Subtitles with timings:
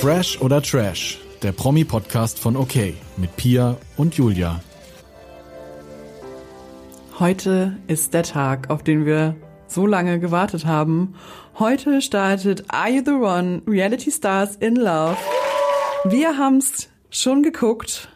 [0.00, 4.60] Fresh oder Trash, der Promi-Podcast von OK mit Pia und Julia.
[7.18, 9.34] Heute ist der Tag, auf den wir
[9.66, 11.16] so lange gewartet haben.
[11.58, 13.62] Heute startet Are You the One?
[13.66, 15.16] Reality Stars in Love.
[16.04, 18.08] Wir haben's schon geguckt.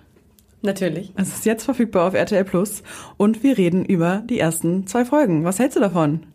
[0.63, 1.13] Natürlich.
[1.17, 2.85] Es ist jetzt verfügbar auf RTL Plus
[3.17, 5.43] und wir reden über die ersten zwei Folgen.
[5.43, 6.27] Was hältst du davon?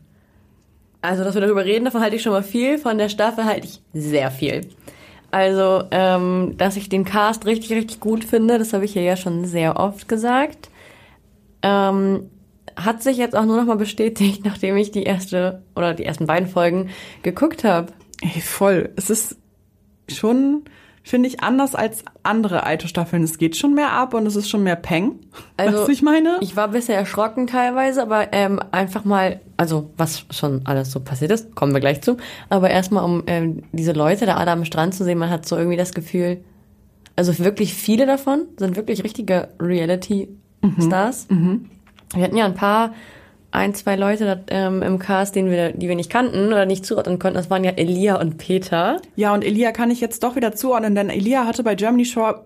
[1.02, 2.78] Also, dass wir darüber reden, davon halte ich schon mal viel.
[2.78, 4.68] Von der Staffel halte ich sehr viel.
[5.32, 9.18] Also, ähm, dass ich den Cast richtig, richtig gut finde, das habe ich hier ja
[9.18, 10.70] schon sehr oft gesagt.
[11.62, 12.30] Ähm,
[12.76, 16.28] hat sich jetzt auch nur noch mal bestätigt, nachdem ich die erste oder die ersten
[16.28, 16.90] beiden Folgen
[17.24, 17.92] geguckt habe.
[18.22, 18.92] Ey, voll.
[18.96, 19.38] Es ist
[20.08, 20.64] schon,
[21.08, 23.24] finde ich, anders als andere alte Staffeln.
[23.24, 25.20] Es geht schon mehr ab und es ist schon mehr Peng.
[25.60, 26.38] Also, was ich meine?
[26.42, 31.32] Ich war bisher erschrocken teilweise, aber ähm, einfach mal, also was schon alles so passiert
[31.32, 32.18] ist, kommen wir gleich zu.
[32.50, 35.58] Aber erstmal, um ähm, diese Leute da alle am Strand zu sehen, man hat so
[35.58, 36.44] irgendwie das Gefühl,
[37.16, 41.28] also wirklich viele davon sind wirklich richtige Reality-Stars.
[42.14, 42.94] Wir hatten ja ein paar,
[43.58, 46.86] ein, zwei Leute da, ähm, im Cast, den wir, die wir nicht kannten oder nicht
[46.86, 47.38] zuordnen konnten.
[47.38, 49.02] Das waren ja Elia und Peter.
[49.16, 52.46] Ja, und Elia kann ich jetzt doch wieder zuordnen, denn Elia hatte bei Germany Shore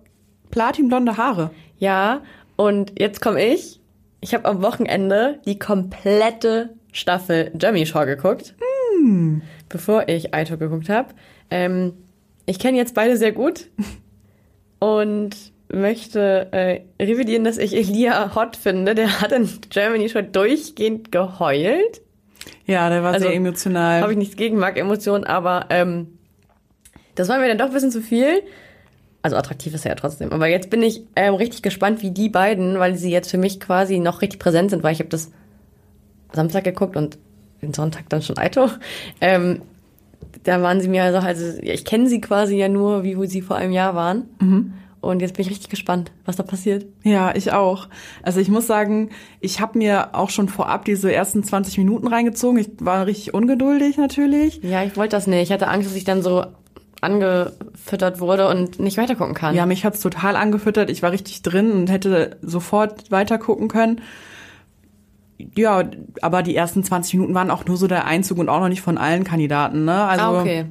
[0.52, 1.52] platinblonde Haare.
[1.78, 2.22] Ja,
[2.56, 3.82] und jetzt komme ich.
[4.22, 8.56] Ich habe am Wochenende die komplette Staffel Germany Shore geguckt,
[9.68, 11.10] bevor ich Aito geguckt habe.
[11.50, 11.94] Ähm,
[12.46, 13.68] ich kenne jetzt beide sehr gut
[14.80, 15.36] und
[15.74, 18.96] möchte äh, revidieren, dass ich Elia hot finde.
[18.96, 22.02] Der hat in Germany Shore durchgehend geheult.
[22.66, 24.02] Ja, der war Also, sehr emotional.
[24.02, 26.18] Habe ich nichts gegen, mag Emotionen, aber ähm,
[27.16, 28.42] das war mir dann doch ein bisschen zu viel.
[29.24, 30.32] Also attraktiv ist er ja trotzdem.
[30.32, 33.60] Aber jetzt bin ich ähm, richtig gespannt, wie die beiden, weil sie jetzt für mich
[33.60, 35.32] quasi noch richtig präsent sind, weil ich habe das
[36.34, 37.20] Samstag geguckt und
[37.62, 38.70] den Sonntag dann schon Aito.
[39.20, 39.62] Ähm,
[40.44, 43.58] da waren sie mir also, also ich kenne sie quasi ja nur, wie sie vor
[43.58, 44.26] einem Jahr waren.
[45.02, 46.86] Und jetzt bin ich richtig gespannt, was da passiert.
[47.04, 47.88] Ja, ich auch.
[48.22, 52.60] Also ich muss sagen, ich habe mir auch schon vorab diese ersten 20 Minuten reingezogen.
[52.60, 54.62] Ich war richtig ungeduldig natürlich.
[54.62, 55.42] Ja, ich wollte das nicht.
[55.42, 56.46] Ich hatte Angst, dass ich dann so
[57.02, 59.56] angefüttert wurde und nicht weitergucken kann.
[59.56, 60.92] Ja, mich hat's total angefüttert.
[60.92, 64.02] Ich war richtig drin und hätte sofort weiter gucken können.
[65.58, 65.84] Ja,
[66.22, 68.82] aber die ersten 20 Minuten waren auch nur so der Einzug und auch noch nicht
[68.82, 69.86] von allen Kandidaten.
[69.86, 70.04] Ne?
[70.04, 70.66] Also ah, okay.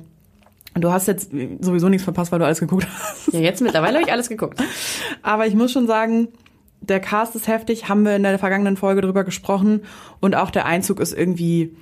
[0.75, 3.33] Du hast jetzt sowieso nichts verpasst, weil du alles geguckt hast.
[3.33, 4.63] Ja, jetzt mittlerweile habe ich alles geguckt.
[5.23, 6.29] Aber ich muss schon sagen,
[6.81, 9.83] der Cast ist heftig, haben wir in der vergangenen Folge drüber gesprochen.
[10.21, 11.77] Und auch der Einzug ist irgendwie,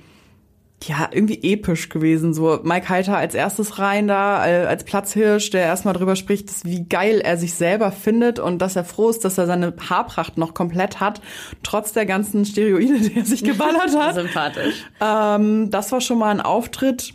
[0.83, 2.33] ja, irgendwie episch gewesen.
[2.33, 6.87] So Mike Heiter als erstes rein da, äh, als Platzhirsch, der erstmal drüber spricht, wie
[6.87, 10.53] geil er sich selber findet und dass er froh ist, dass er seine Haarpracht noch
[10.53, 11.21] komplett hat,
[11.63, 14.15] trotz der ganzen Steroide, die er sich geballert hat.
[14.15, 14.85] Sympathisch.
[15.01, 17.13] Ähm, das war schon mal ein Auftritt.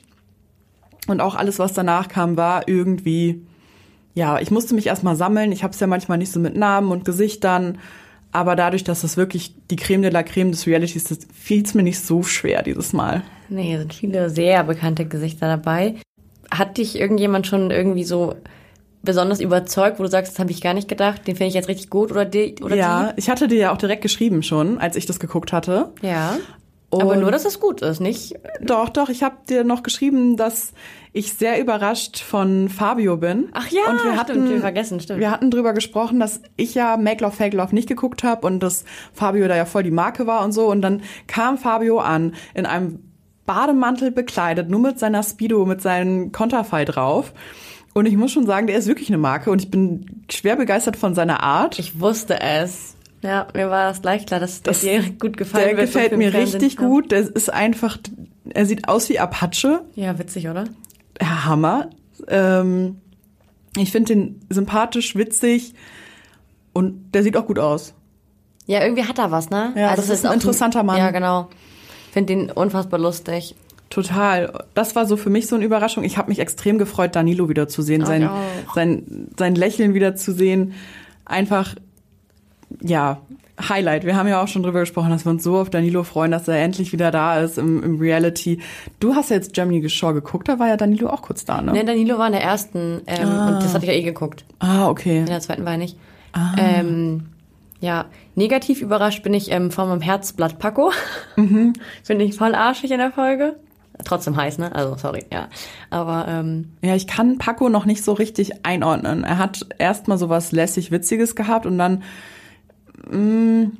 [1.06, 3.42] Und auch alles, was danach kam, war irgendwie,
[4.15, 5.53] ja, ich musste mich erstmal sammeln.
[5.53, 7.78] Ich habe es ja manchmal nicht so mit Namen und Gesichtern.
[8.32, 11.75] Aber dadurch, dass das wirklich die Creme de la Creme des Realities ist, fiel es
[11.75, 13.22] mir nicht so schwer dieses Mal.
[13.48, 15.94] Nee, hier sind viele sehr bekannte Gesichter dabei.
[16.50, 18.34] Hat dich irgendjemand schon irgendwie so
[19.04, 21.69] besonders überzeugt, wo du sagst, das habe ich gar nicht gedacht, den finde ich jetzt
[21.69, 24.97] richtig gut oder die oder ja, ich hatte dir ja auch direkt geschrieben schon, als
[24.97, 25.92] ich das geguckt hatte.
[26.00, 26.38] die?
[26.99, 27.05] Ja.
[27.05, 28.34] Aber Und- nur, dass es gut ist, nicht?
[28.60, 30.72] Doch, doch, ich habe dir noch geschrieben, dass
[31.12, 33.49] ich sehr überrascht von Fabio bin.
[33.53, 35.21] Ach ja, und wir stimmt, hatten, wir vergessen, stimmt.
[35.21, 38.60] Wir hatten drüber gesprochen, dass ich ja Make Love Fake Love nicht geguckt habe und
[38.60, 40.66] dass Fabio da ja voll die Marke war und so.
[40.66, 42.99] Und dann kam Fabio an in einem
[43.47, 47.33] Bademantel bekleidet, nur mit seiner Speedo, mit seinem Konterfei drauf.
[47.93, 50.97] Und ich muss schon sagen, der ist wirklich eine Marke und ich bin schwer begeistert
[50.97, 51.78] von seiner Art.
[51.78, 52.94] Ich wusste es.
[53.25, 55.87] Ja, mir war es gleich klar, dass Das- das dir gut gefallen der wird.
[55.87, 56.61] gefällt so für mir Fernsehen.
[56.61, 57.11] richtig gut.
[57.11, 57.99] Der ist einfach,
[58.51, 59.81] er sieht aus wie Apache.
[59.95, 60.65] Ja, witzig, oder?
[61.21, 61.91] Ja, Hammer.
[62.29, 62.99] Ähm,
[63.77, 65.75] ich finde den sympathisch, witzig
[66.73, 67.95] und der sieht auch gut aus.
[68.67, 69.73] Ja, irgendwie hat er was, ne?
[69.77, 70.99] Ja, das ist ein interessanter Mann.
[70.99, 71.49] Ja, genau.
[72.13, 73.55] Find den unfassbar lustig.
[73.91, 74.65] Total.
[74.75, 76.03] Das war so für mich so eine Überraschung.
[76.05, 78.28] Ich habe mich extrem gefreut, Danilo wiederzusehen, Oh, sein,
[78.75, 80.72] sein, sein Lächeln wiederzusehen.
[81.27, 81.75] Einfach,
[82.82, 83.21] ja,
[83.68, 84.04] Highlight.
[84.04, 86.48] Wir haben ja auch schon drüber gesprochen, dass wir uns so auf Danilo freuen, dass
[86.48, 88.60] er endlich wieder da ist im, im Reality.
[88.98, 91.72] Du hast ja jetzt Germany Shore geguckt, da war ja Danilo auch kurz da, ne?
[91.72, 94.44] Ne, Danilo war in der ersten ähm, und das hatte ich ja eh geguckt.
[94.59, 95.21] Ah, okay.
[95.21, 95.97] In der zweiten war er nicht.
[96.59, 97.26] Ähm,
[97.80, 100.91] ja, negativ überrascht bin ich ähm, von meinem Herzblatt Paco.
[101.36, 103.56] Finde ich voll arschig in der Folge.
[104.04, 104.74] Trotzdem heiß, ne?
[104.74, 105.48] Also, sorry, ja.
[105.91, 109.22] Aber, ähm, Ja, ich kann Paco noch nicht so richtig einordnen.
[109.22, 112.03] Er hat erstmal so was lässig Witziges gehabt und dann,
[113.10, 113.71] mh,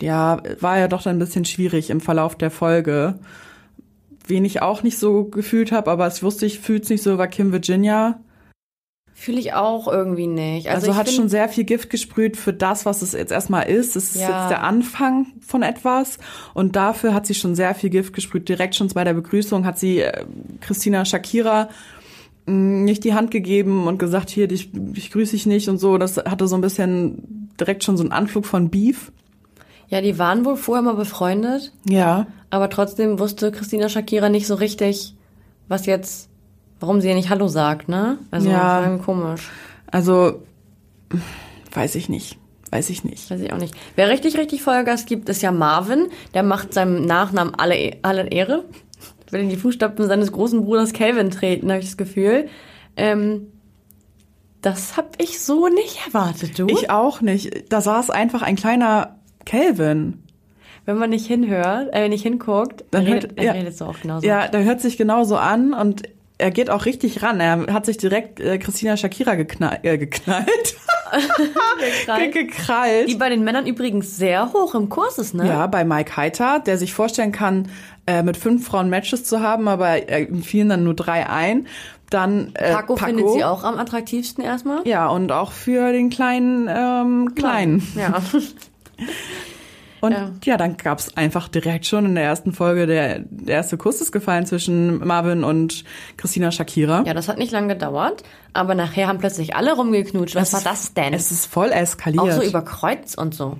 [0.00, 3.18] ja, war ja doch dann ein bisschen schwierig im Verlauf der Folge.
[4.26, 7.28] Wen ich auch nicht so gefühlt habe, aber es wusste ich, fühlt's nicht so, war
[7.28, 8.20] Kim Virginia.
[9.16, 10.68] Fühle ich auch irgendwie nicht.
[10.68, 13.94] Also, ich hat schon sehr viel Gift gesprüht für das, was es jetzt erstmal ist.
[13.94, 14.40] Es ist Ja.
[14.40, 16.18] jetzt der Anfang von etwas.
[16.52, 18.48] Und dafür hat sie schon sehr viel Gift gesprüht.
[18.48, 20.24] Direkt schon bei der Begrüßung hat sie äh,
[20.60, 21.68] Christina Shakira
[22.46, 25.96] nicht die Hand gegeben und gesagt, hier, ich, ich grüße dich nicht und so.
[25.98, 29.12] Das hatte so ein bisschen direkt schon so einen Anflug von Beef.
[29.88, 32.26] Ja, die waren wohl vorher mal befreundet, Ja.
[32.50, 35.14] aber trotzdem wusste Christina Shakira nicht so richtig,
[35.68, 36.28] was jetzt,
[36.80, 38.18] warum sie ihr nicht Hallo sagt, ne?
[38.30, 38.98] Also, Ja.
[39.04, 39.48] komisch.
[39.86, 40.42] Also,
[41.72, 42.38] weiß ich nicht.
[42.70, 43.30] Weiß ich nicht.
[43.30, 43.74] Weiß ich auch nicht.
[43.94, 46.08] Wer richtig, richtig Vollgas gibt, ist ja Marvin.
[46.34, 48.64] Der macht seinem Nachnamen alle, E- alle Ehre.
[49.34, 52.48] Will in die Fußstapfen seines großen Bruders Calvin treten, habe ich das Gefühl.
[52.96, 53.48] Ähm,
[54.62, 56.66] das hab ich so nicht erwartet, du.
[56.68, 57.70] Ich auch nicht.
[57.70, 60.22] Da saß einfach ein kleiner Calvin.
[60.86, 63.52] Wenn man nicht hinhört, äh, nicht hinguckt, Dann dann, hört- redet, dann ja.
[63.52, 64.26] redet so auch genauso.
[64.26, 66.02] Ja, der hört sich genauso an und
[66.38, 67.40] er geht auch richtig ran.
[67.40, 70.76] Er hat sich direkt äh, Christina Shakira geknall, äh, geknallt.
[72.32, 73.08] Gekrallt.
[73.08, 75.46] Die bei den Männern übrigens sehr hoch im Kurs ist, ne?
[75.46, 77.68] Ja, bei Mike Heiter, der sich vorstellen kann,
[78.06, 81.68] äh, mit fünf Frauen Matches zu haben, aber äh, ihm fielen dann nur drei ein.
[82.10, 84.86] Dann äh, Paco, findet sie auch am attraktivsten erstmal.
[84.86, 87.86] Ja, und auch für den kleinen ähm, Kleinen.
[87.96, 88.22] Ja.
[90.04, 90.30] Und Ja.
[90.44, 94.12] ja, dann gab's einfach direkt schon in der ersten Folge der, der erste Kuss ist
[94.12, 95.84] gefallen zwischen Marvin und
[96.16, 97.02] Christina Shakira.
[97.06, 98.22] ja, das hat nicht lange gedauert,
[98.52, 100.34] aber nachher haben plötzlich alle rumgeknutscht.
[100.34, 101.14] Was war das denn?
[101.14, 102.22] Es ist voll eskaliert.
[102.22, 103.56] auch so über Kreuz und so.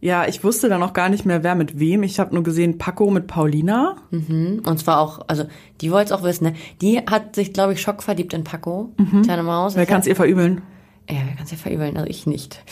[0.00, 2.02] Ja, ich wusste dann auch gar nicht mehr, wer mit wem.
[2.02, 3.98] Ich habe nur gesehen, Paco mit Paulina.
[4.10, 5.44] Und zwar auch, also
[5.80, 6.54] die wollte es auch wissen, ne?
[6.80, 8.92] Die hat sich, glaube ich, schockverliebt in Paco.
[9.22, 9.74] Kleine Maus.
[9.74, 9.78] Mhm.
[9.78, 10.62] Wer kann es ihr verübeln?
[11.10, 11.96] Ja, wer kann es ja verübeln?
[11.96, 12.62] Also ich nicht.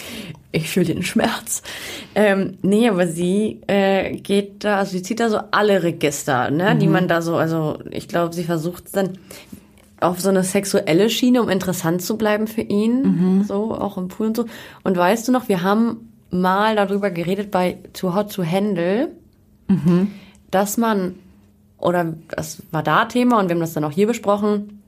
[0.52, 1.62] Ich fühle den Schmerz.
[2.14, 6.76] Ähm, nee, aber sie äh, geht da, also sie zieht da so alle Register, ne,
[6.76, 9.18] die man da so, also ich glaube, sie versucht es dann
[10.00, 14.28] auf so eine sexuelle Schiene, um interessant zu bleiben für ihn, so auch im Pool
[14.28, 14.46] und so.
[14.82, 19.10] Und weißt du noch, wir haben mal darüber geredet bei Too Hot to Handle,
[20.50, 21.16] dass man
[21.78, 24.82] oder das war da Thema und wir haben das dann auch hier besprochen.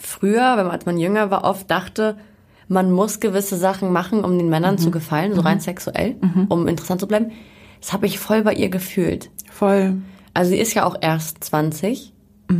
[0.00, 2.16] Früher, wenn man, als man jünger war, oft dachte,
[2.68, 6.16] man muss gewisse Sachen machen, um den Männern zu gefallen, so rein sexuell,
[6.48, 7.32] um interessant zu bleiben.
[7.80, 9.30] Das habe ich voll bei ihr gefühlt.
[9.50, 9.96] Voll.
[10.34, 12.12] Also sie ist ja auch erst 20.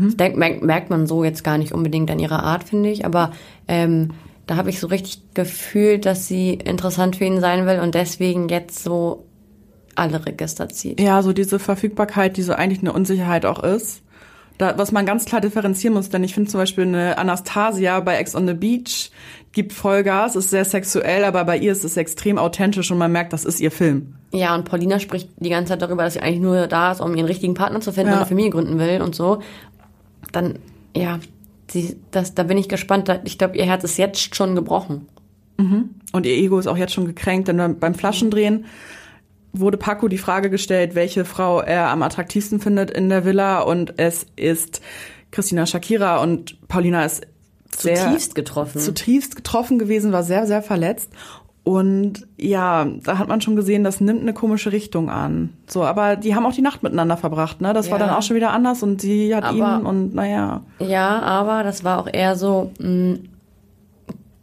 [0.07, 3.05] Das denk, merkt, merkt man so jetzt gar nicht unbedingt an ihrer Art, finde ich.
[3.05, 3.33] Aber
[3.69, 4.11] ähm,
[4.47, 8.49] da habe ich so richtig gefühlt, dass sie interessant für ihn sein will und deswegen
[8.49, 9.27] jetzt so
[9.95, 11.01] alle Register zieht.
[11.01, 14.03] Ja, so diese Verfügbarkeit, die so eigentlich eine Unsicherheit auch ist.
[14.63, 18.15] Da, was man ganz klar differenzieren muss, denn ich finde zum Beispiel eine Anastasia bei
[18.19, 19.11] Ex on the Beach
[19.51, 23.33] gibt Vollgas, ist sehr sexuell, aber bei ihr ist es extrem authentisch und man merkt,
[23.33, 24.15] das ist ihr Film.
[24.31, 27.13] Ja, und Paulina spricht die ganze Zeit darüber, dass sie eigentlich nur da ist, um
[27.17, 28.15] ihren richtigen Partner zu finden Ja.
[28.15, 29.43] und eine Familie gründen will und so.
[30.31, 30.61] Dann,
[30.97, 31.19] ja,
[31.69, 33.11] sie, das, da bin ich gespannt.
[33.25, 35.09] Ich glaube, ihr Herz ist jetzt schon gebrochen.
[36.13, 38.65] Und ihr Ego ist auch jetzt schon gekränkt, denn beim Flaschendrehen
[39.53, 43.99] wurde Paco die Frage gestellt, welche Frau er am attraktivsten findet in der Villa und
[43.99, 44.81] es ist
[45.31, 47.27] Christina Shakira und Paulina ist
[47.77, 48.81] sehr Zutiefst getroffen.
[48.81, 51.11] zutiefst getroffen gewesen, war sehr, sehr verletzt.
[51.65, 55.51] Und ja, da hat man schon gesehen, das nimmt eine komische Richtung an.
[55.69, 57.73] So, aber die haben auch die Nacht miteinander verbracht, ne?
[57.73, 58.07] Das war Ja.
[58.07, 60.63] dann auch schon wieder anders und sie hat Aber- ihn und naja.
[60.81, 63.19] Ja, aber das war auch eher so, mh,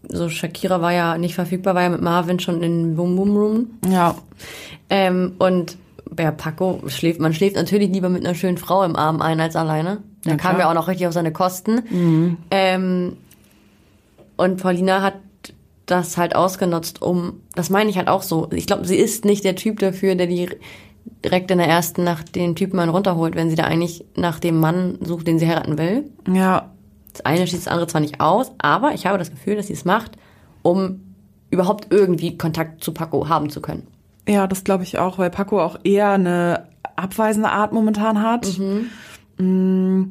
[0.10, 3.68] so Shakira war ja nicht verfügbar, war ja mit Marvin schon in Boom Boom Room.
[3.90, 4.16] Ja.
[4.90, 5.78] Ähm, und
[6.18, 9.56] ja, Paco schläft, man schläft natürlich lieber mit einer schönen Frau im Arm ein als
[9.56, 10.00] alleine.
[10.24, 10.60] Da Ja, kam klar.
[10.62, 12.38] ja auch noch richtig auf seine Kosten.
[12.52, 13.14] Ähm,
[14.36, 15.16] und Paulina hat
[15.86, 18.48] das halt ausgenutzt, um, das meine ich halt auch so.
[18.54, 20.50] Ich glaube, sie ist nicht der Typ dafür, der die
[21.26, 24.60] direkt in der ersten Nacht den Typen einen runterholt, wenn sie da eigentlich nach dem
[24.60, 26.06] Mann sucht, den sie heiraten will.
[26.32, 26.72] Ja.
[27.14, 29.74] Das eine schließt das andere zwar nicht aus, aber ich habe das Gefühl, dass sie
[29.74, 30.18] es macht,
[30.62, 31.02] um
[31.50, 33.88] überhaupt irgendwie Kontakt zu Paco haben zu können.
[34.28, 38.48] Ja, das glaube ich auch, weil Paco auch eher eine abweisende Art momentan hat.
[39.38, 40.04] Mm.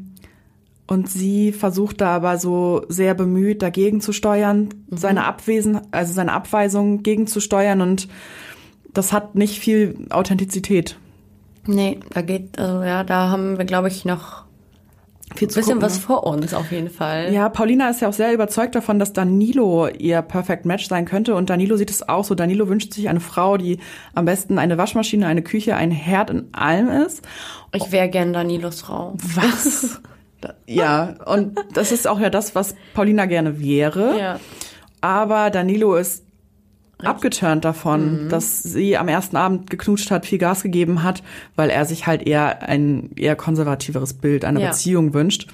[0.90, 6.33] Und sie versucht da aber so sehr bemüht, dagegen zu steuern, seine Abwesen, also seine
[6.33, 8.09] Abweisung gegenzusteuern und
[8.95, 10.99] das hat nicht viel Authentizität.
[11.67, 14.45] Nee, da geht, also ja, da haben wir, glaube ich, noch
[15.35, 16.01] Viel ein bisschen gucken, was ne?
[16.01, 17.33] vor uns auf jeden Fall.
[17.33, 21.35] Ja, Paulina ist ja auch sehr überzeugt davon, dass Danilo ihr Perfect Match sein könnte.
[21.35, 22.35] Und Danilo sieht es auch so.
[22.35, 23.79] Danilo wünscht sich eine Frau, die
[24.15, 27.23] am besten eine Waschmaschine, eine Küche, ein Herd in allem ist.
[27.73, 29.15] Ich wäre gern Danilos Frau.
[29.35, 30.01] Was?
[30.69, 34.17] Ja, und das ist auch ja das, was Paulina gerne wäre.
[34.17, 34.41] Ja.
[35.01, 36.28] Aber Danilo ist
[37.05, 41.23] abgeturnt davon, dass sie am ersten Abend geknutscht hat, viel Gas gegeben hat,
[41.57, 44.71] weil er sich halt eher ein eher konservativeres Bild einer Ja.
[44.71, 45.49] Beziehung wünscht.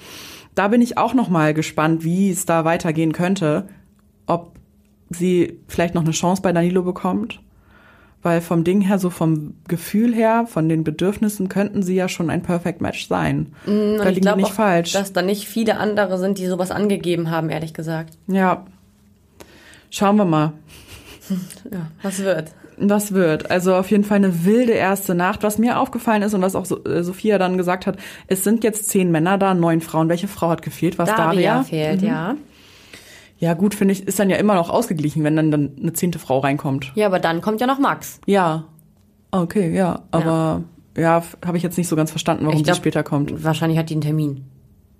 [0.55, 3.67] Da bin ich auch noch mal gespannt, wie es da weitergehen könnte.
[4.27, 4.55] ob
[5.11, 7.39] sie vielleicht noch eine Chance bei Danilo bekommt.
[8.23, 12.31] Weil vom Ding her, so vom Gefühl her, von den Bedürfnissen könnten sie ja schon
[12.31, 13.53] ein Perfect Match sein.
[13.67, 14.93] Und da glaube nicht auch, falsch.
[14.93, 18.17] dass da nicht viele andere sind, die sowas angegeben haben, ehrlich gesagt.
[18.27, 18.65] ja.
[19.91, 20.53] Schauen wir mal.
[21.71, 22.51] Ja, was wird?
[22.77, 23.49] Was wird?
[23.51, 25.43] Also auf jeden Fall eine wilde erste Nacht.
[25.43, 28.89] Was mir aufgefallen ist und was auch äh, Sophia dann gesagt hat, es sind jetzt
[28.89, 30.09] zehn Männer da, neun Frauen.
[30.09, 30.97] Welche Frau hat gefehlt?
[30.97, 31.63] Was Daria, Daria?
[31.63, 32.35] fehlt, ja.
[33.37, 36.19] Ja gut, finde ich, ist dann ja immer noch ausgeglichen, wenn dann, dann eine zehnte
[36.19, 36.91] Frau reinkommt.
[36.95, 38.19] Ja, aber dann kommt ja noch Max.
[38.25, 38.65] Ja.
[39.31, 40.03] Okay, ja.
[40.11, 40.63] Aber
[40.97, 43.43] ja, habe ich jetzt nicht so ganz verstanden, warum glaub, sie später kommt.
[43.43, 44.45] Wahrscheinlich hat die einen Termin.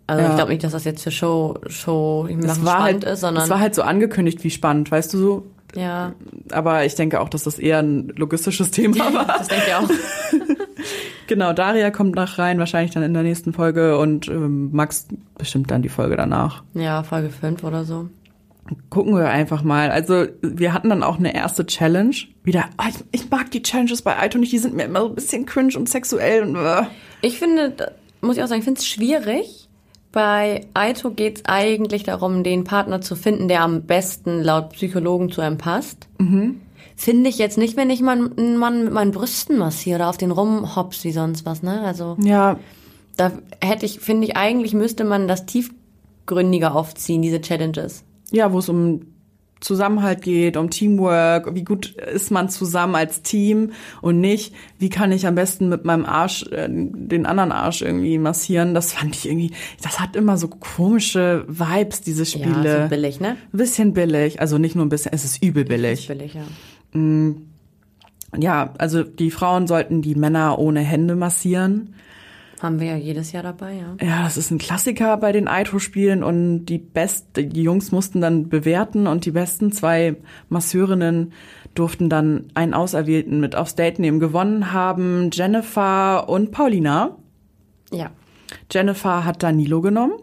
[0.08, 0.30] Also Ja.
[0.30, 3.22] ich glaube nicht, dass das jetzt für Show, Show ich Das war spannend halt, ist,
[3.22, 5.46] sondern es war halt so angekündigt, wie spannend, weißt du so.
[5.76, 6.14] Ja,
[6.52, 9.26] Aber ich denke auch, dass das eher ein logistisches Thema war.
[9.26, 9.90] das denke ich auch.
[11.28, 15.72] Genau, Daria kommt nach rein, wahrscheinlich dann in der nächsten Folge und ähm, Max bestimmt
[15.72, 16.64] dann die Folge danach.
[16.74, 18.10] Ja, Folge 5 oder so.
[18.90, 19.92] Gucken wir einfach mal.
[19.92, 22.16] Also wir hatten dann auch eine erste Challenge.
[22.44, 25.10] Wieder, ah, ich, ich mag die Challenges bei Aito nicht, die sind mir immer so
[25.10, 26.84] ein bisschen cringe und sexuell und äh.
[27.22, 29.65] Ich finde, muss ich auch sagen, ich finde es schwierig.
[30.16, 35.30] Bei Aito geht es eigentlich darum, den Partner zu finden, der am besten laut Psychologen
[35.30, 36.08] zu einem passt.
[36.96, 40.16] Finde ich jetzt nicht, wenn ich meinen einen Mann mit meinen Brüsten massiere oder auf
[40.16, 41.82] den rumhops wie sonst was, ne?
[41.82, 42.58] Also ja,
[43.18, 48.06] da hätte ich, finde ich, eigentlich müsste man das tiefgründiger aufziehen, diese Challenges.
[48.32, 49.02] ja, wo es um
[49.66, 55.12] Zusammenhalt geht, um Teamwork, wie gut ist man zusammen als Team und nicht, wie kann
[55.12, 58.76] ich am besten mit meinem Arsch äh, den anderen Arsch irgendwie massieren.
[58.76, 62.64] Das fand ich irgendwie, das hat immer so komische Vibes, diese Spiele.
[62.64, 63.38] Ja, so billig, ne?
[63.52, 66.08] Ein bisschen billig, also nicht nur ein bisschen, es ist übel billig.
[66.08, 66.44] Billig, ja.
[68.38, 71.96] Ja, also die Frauen sollten die Männer ohne Hände massieren.
[72.62, 74.06] Haben wir ja jedes Jahr dabei, ja.
[74.06, 78.48] Ja, das ist ein Klassiker bei den Aito-Spielen und die best, die Jungs mussten dann
[78.48, 80.16] bewerten und die besten zwei
[80.50, 81.34] Masseurinnen
[81.74, 84.20] durften dann einen Auserwählten mit aufs Date nehmen.
[84.20, 87.18] Gewonnen haben Jennifer und Paulina.
[87.92, 88.12] Ja.
[88.72, 90.14] Jennifer hat Danilo genommen.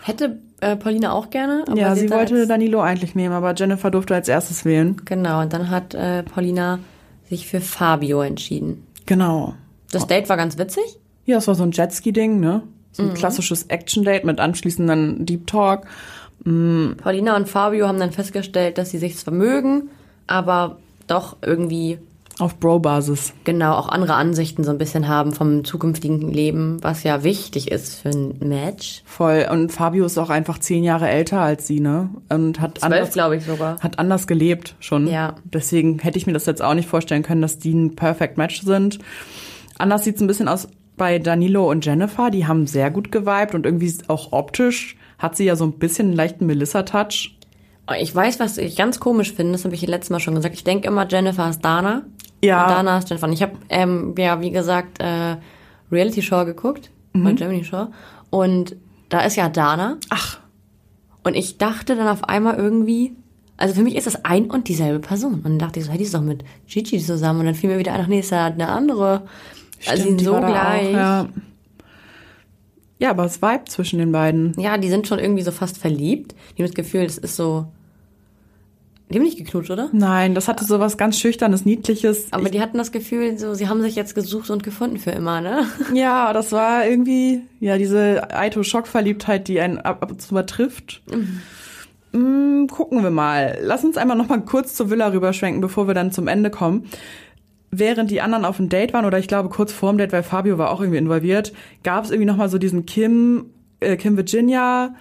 [0.00, 1.64] Hätte äh, Paulina auch gerne.
[1.74, 4.96] ja, sie wollte Danilo eigentlich nehmen, aber Jennifer durfte als erstes wählen.
[5.04, 6.78] Genau, und dann hat äh, Paulina
[7.28, 8.86] sich für Fabio entschieden.
[9.06, 9.54] Genau.
[9.92, 10.98] Das Date war ganz witzig.
[11.26, 12.62] Ja, es war so ein Jetski-Ding, ne?
[12.92, 15.86] So ein klassisches Action-Date mit anschließenden Deep Talk.
[16.44, 19.88] Paulina und Fabio haben dann festgestellt, dass sie sich zwar mögen,
[20.26, 20.76] aber
[21.06, 21.98] doch irgendwie
[22.38, 23.32] Auf Bro-Basis.
[23.44, 27.96] genau auch andere Ansichten so ein bisschen haben vom zukünftigen Leben, was ja wichtig ist
[28.00, 29.02] für ein Match.
[29.06, 29.46] Voll.
[29.50, 32.10] Und Fabio ist auch einfach zehn Jahre älter als sie, ne?
[32.28, 33.80] Und hat Zwölf, anders, glaube ich sogar.
[33.80, 35.06] hat anders gelebt schon.
[35.06, 35.34] Ja.
[35.44, 38.62] Deswegen hätte ich mir das jetzt auch nicht vorstellen können, dass die ein Perfect Match
[38.62, 38.98] sind.
[39.78, 42.30] Anders sieht's ein bisschen aus bei Danilo und Jennifer.
[42.30, 46.08] Die haben sehr gut geweibt und irgendwie auch optisch hat sie ja so ein bisschen
[46.08, 47.36] einen leichten Melissa-Touch.
[47.98, 50.54] Ich weiß, was ich ganz komisch finde, das habe ich letztes Mal schon gesagt.
[50.54, 52.02] Ich denke immer, Jennifer ist Dana.
[52.42, 52.64] Ja.
[52.64, 53.26] Und Dana ist Jennifer.
[53.26, 55.36] Und ich habe, ähm, ja, wie gesagt, äh,
[55.92, 57.88] Reality Show geguckt, bei Germany Show.
[58.30, 58.76] Und
[59.08, 59.98] da ist ja Dana.
[60.10, 60.38] Ach,
[61.22, 63.14] Und ich dachte dann auf einmal irgendwie,
[63.56, 65.34] also für mich ist das ein und dieselbe Person.
[65.34, 67.40] Und dann dachte ich so, hey, die ist doch mit Gigi zusammen.
[67.40, 69.26] Und dann fiel mir wieder ein, ach nee, ist ja eine andere.
[69.86, 70.88] Also die stimmt, sind die so war da gleich.
[70.88, 71.28] Auch, ja.
[72.98, 74.52] ja, aber es Vibe zwischen den beiden.
[74.58, 76.34] Ja, die sind schon irgendwie so fast verliebt.
[76.56, 77.66] Die haben das Gefühl, das ist so.
[79.10, 79.90] Die haben nicht geknutscht, oder?
[79.92, 82.32] Nein, das hatte so was ganz Schüchternes, Niedliches.
[82.32, 85.10] Aber ich, die hatten das Gefühl, so, sie haben sich jetzt gesucht und gefunden für
[85.10, 85.66] immer, ne?
[85.94, 91.02] ja, das war irgendwie, ja, diese Aito-Schockverliebtheit, die einen ab, ab und zu übertrifft.
[92.12, 93.58] Mm, gucken wir mal.
[93.60, 96.86] Lass uns einmal noch mal kurz zur Villa rüberschwenken, bevor wir dann zum Ende kommen.
[97.78, 100.58] Während die anderen auf dem Date waren, oder ich glaube kurz vorm Date, weil Fabio
[100.58, 101.52] war auch irgendwie involviert,
[101.82, 103.46] gab es irgendwie noch mal so diesen Kim,
[103.80, 104.94] äh, Kim Virginia,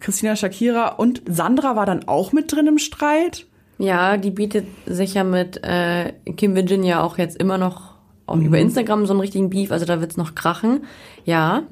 [0.00, 3.46] Christina Shakira und Sandra war dann auch mit drin im Streit.
[3.78, 7.94] Ja, die bietet sich ja mit äh, Kim Virginia auch jetzt immer noch
[8.26, 10.84] auch über Instagram so einen richtigen Beef, also da wird's noch krachen.
[11.24, 11.62] Ja.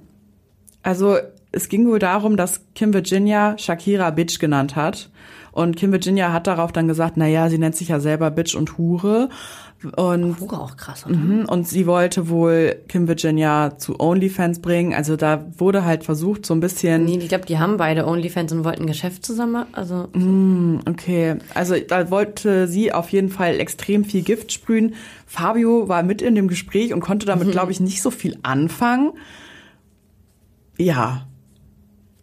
[0.82, 1.16] Also
[1.50, 5.10] es ging wohl darum, dass Kim Virginia Shakira Bitch genannt hat.
[5.54, 8.56] Und Kim Virginia hat darauf dann gesagt, na ja, sie nennt sich ja selber Bitch
[8.56, 9.28] und Hure.
[9.96, 11.14] Und, Hugo auch krass, oder?
[11.14, 14.94] mhm, und sie wollte wohl Kim Virginia zu OnlyFans bringen.
[14.94, 18.52] Also da wurde halt versucht, so ein bisschen, Nee, ich glaube, die haben beide OnlyFans
[18.52, 19.66] und wollten ein Geschäft zusammen.
[19.72, 20.08] Also
[20.88, 24.94] okay, also da wollte sie auf jeden Fall extrem viel Gift sprühen.
[25.26, 29.12] Fabio war mit in dem Gespräch und konnte damit, glaube ich, nicht so viel anfangen.
[30.78, 31.26] Ja,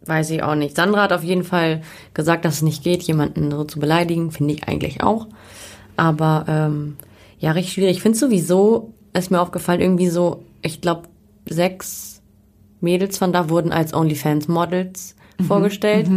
[0.06, 0.76] weiß ich auch nicht.
[0.76, 1.82] Sandra hat auf jeden Fall
[2.14, 4.30] gesagt, dass es nicht geht, jemanden so zu beleidigen.
[4.30, 5.26] Finde ich eigentlich auch.
[5.96, 6.96] Aber ähm,
[7.38, 7.96] ja, richtig schwierig.
[7.96, 11.08] Ich finde sowieso, ist mir aufgefallen, irgendwie so, ich glaube,
[11.48, 12.22] sechs
[12.80, 15.16] Mädels von da wurden als OnlyFans-Models
[15.46, 16.08] vorgestellt.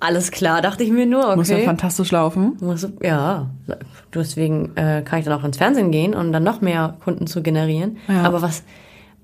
[0.00, 1.36] Alles klar, dachte ich mir nur, okay.
[1.36, 2.56] Muss ja fantastisch laufen.
[2.60, 3.50] Muss, ja,
[4.12, 7.40] deswegen äh, kann ich dann auch ins Fernsehen gehen und dann noch mehr Kunden zu
[7.40, 7.98] generieren.
[8.08, 8.24] Ja.
[8.24, 8.64] Aber was,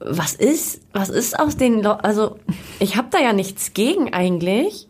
[0.01, 2.39] was ist, was ist aus den, Leu also
[2.79, 4.87] ich habe da ja nichts gegen eigentlich,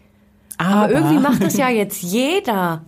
[0.58, 2.82] aber, irgendwie macht das ja jetzt jeder.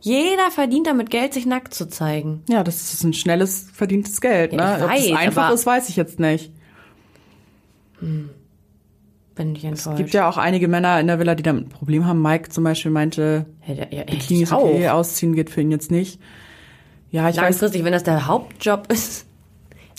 [0.00, 2.42] Jeder verdient damit Geld, sich nackt zu zeigen.
[2.48, 4.52] Ja, das ist ein schnelles verdientes Geld.
[4.52, 4.84] Ja, Ne?
[4.84, 6.50] Ob weiß, einfach aber- ist, weiß ich jetzt nicht.
[8.00, 8.30] Bin
[9.56, 9.86] ich enttäuscht.
[9.86, 12.20] Es gibt ja auch einige Männer in der Villa, die damit ein Problem haben.
[12.20, 14.94] Mike zum Beispiel meinte, ja, hätte Bikini ist okay, auch.
[14.94, 16.20] ausziehen geht für ihn jetzt nicht.
[17.10, 17.42] Ja, ich weiß.
[17.42, 19.24] Langfristig, wenn das der Hauptjob ist.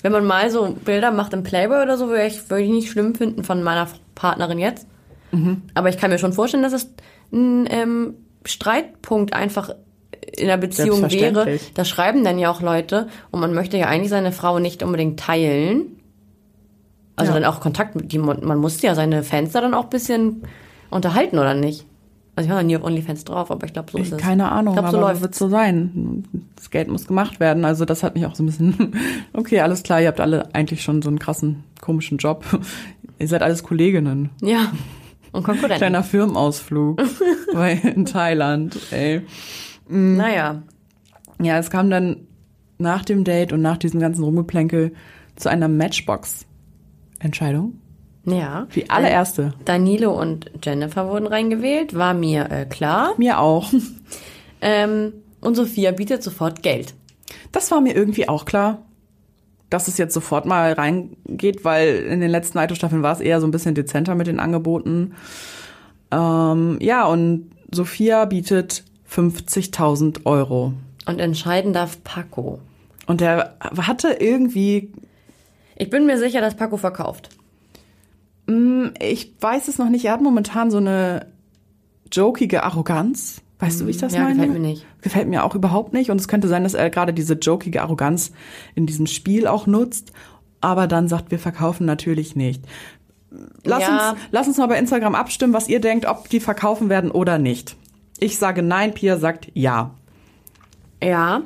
[0.03, 2.91] Wenn man mal so Bilder macht im Playboy oder so, würde ich, würde ich nicht
[2.91, 4.86] schlimm finden von meiner Partnerin jetzt.
[5.31, 5.63] Mhm.
[5.74, 6.93] Aber ich kann mir schon vorstellen, dass es
[7.31, 8.13] ein ähm,
[8.45, 9.74] Streitpunkt einfach
[10.38, 11.60] in der Beziehung wäre.
[11.74, 15.19] Da schreiben dann ja auch Leute und man möchte ja eigentlich seine Frau nicht unbedingt
[15.19, 15.98] teilen.
[17.15, 17.39] Also Ja.
[17.39, 20.43] dann auch Kontakt mit die man muss ja seine Fans da dann auch ein bisschen
[20.89, 21.86] unterhalten oder nicht?
[22.36, 24.18] Also ich war noch nie auf OnlyFans drauf, aber ich glaube so ist es.
[24.18, 26.24] Keine Ahnung, ich glaub, so aber wird so sein.
[26.56, 27.63] Das Geld muss gemacht werden.
[27.63, 28.96] Also das hat mich auch so ein bisschen.
[29.34, 32.46] Okay, alles klar, ihr habt alle eigentlich schon so einen krassen, komischen Job.
[33.20, 34.32] Ihr seid alles Kolleginnen.
[34.42, 34.72] Ja.
[35.32, 35.78] Und Konkurrenten.
[35.78, 37.02] Kleiner Firmenausflug
[37.54, 38.78] bei, in Thailand.
[38.92, 39.22] Ey.
[39.88, 40.63] Naja.
[41.42, 42.28] Ja, es kam dann
[42.78, 44.94] nach dem Date und nach diesem ganzen Rumgeplänkel
[45.36, 47.80] zu einer Matchbox-Entscheidung.
[48.25, 48.68] Ja.
[48.75, 49.53] Die allererste.
[49.65, 53.13] Danilo und Jennifer wurden reingewählt, war mir äh, klar.
[53.18, 53.72] Mir auch.
[54.65, 55.12] Ähm,
[55.42, 56.94] und Sophia bietet sofort Geld.
[57.51, 58.82] Das war mir irgendwie auch klar,
[59.70, 63.48] dass es jetzt sofort mal reingeht, weil in den letzten Aito-Staffeln war es eher so
[63.48, 65.15] ein bisschen dezenter mit den Angeboten.
[66.12, 70.72] Ähm, ja, und Sophia bietet 50.000 Euro.
[71.06, 72.60] Und entscheiden darf Paco.
[73.06, 74.94] Und der hatte irgendwie,
[75.75, 77.30] Ich bin mir sicher, dass Paco verkauft.
[79.00, 81.28] Ich weiß es noch nicht, er hat momentan so eine
[82.12, 83.42] jokige Arroganz.
[83.60, 84.34] Weißt du, wie ich das Ja, meine?
[84.36, 84.86] gefällt mir nicht.
[85.02, 86.12] Gefällt mir auch überhaupt nicht.
[86.12, 88.34] Und es könnte sein, dass er gerade diese jokige Arroganz
[88.75, 90.12] in diesem Spiel auch nutzt.
[90.60, 92.62] Aber dann sagt, wir verkaufen natürlich nicht.
[93.64, 94.12] Lass, Ja.
[94.12, 97.38] uns, lass uns mal bei Instagram abstimmen, was ihr denkt, ob die verkaufen werden oder
[97.40, 97.75] nicht.
[98.20, 99.92] Ich sage nein, Pia sagt ja.
[101.01, 101.42] Ja.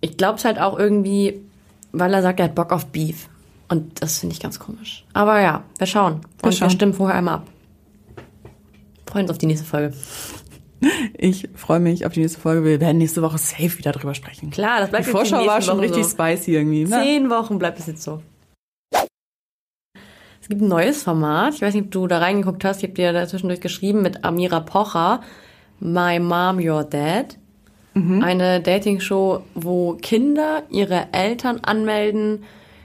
[0.00, 1.40] Ich glaub's halt auch irgendwie,
[1.92, 3.28] weil er sagt, er hat Bock auf Beef.
[3.70, 5.04] Und das finde ich ganz komisch.
[5.12, 6.14] Aber ja, wir schauen.
[6.14, 6.70] Und wir schauen.
[6.70, 7.46] stimmen vorher einmal ab.
[9.06, 9.94] Freuen uns auf die nächste Folge.
[11.16, 12.64] Ich freue mich auf die nächste Folge.
[12.64, 14.50] Wir werden nächste Woche safe wieder drüber sprechen.
[14.50, 16.10] Klar, das bleibt Die Vorschau war nächsten schon Wochen richtig so.
[16.10, 16.84] spicy irgendwie.
[16.84, 17.02] Ne?
[17.02, 18.22] Zehn Wochen bleibt es jetzt so.
[20.40, 21.54] Es gibt ein neues Format.
[21.54, 22.78] Ich weiß nicht, ob du da reingeguckt hast.
[22.78, 25.20] Ich habe dir da zwischendurch geschrieben mit Amira Pocher.
[25.80, 27.36] My Mom, Your Dad.
[27.94, 32.44] Eine Dating-Show, wo Kinder ihre Eltern anmelden.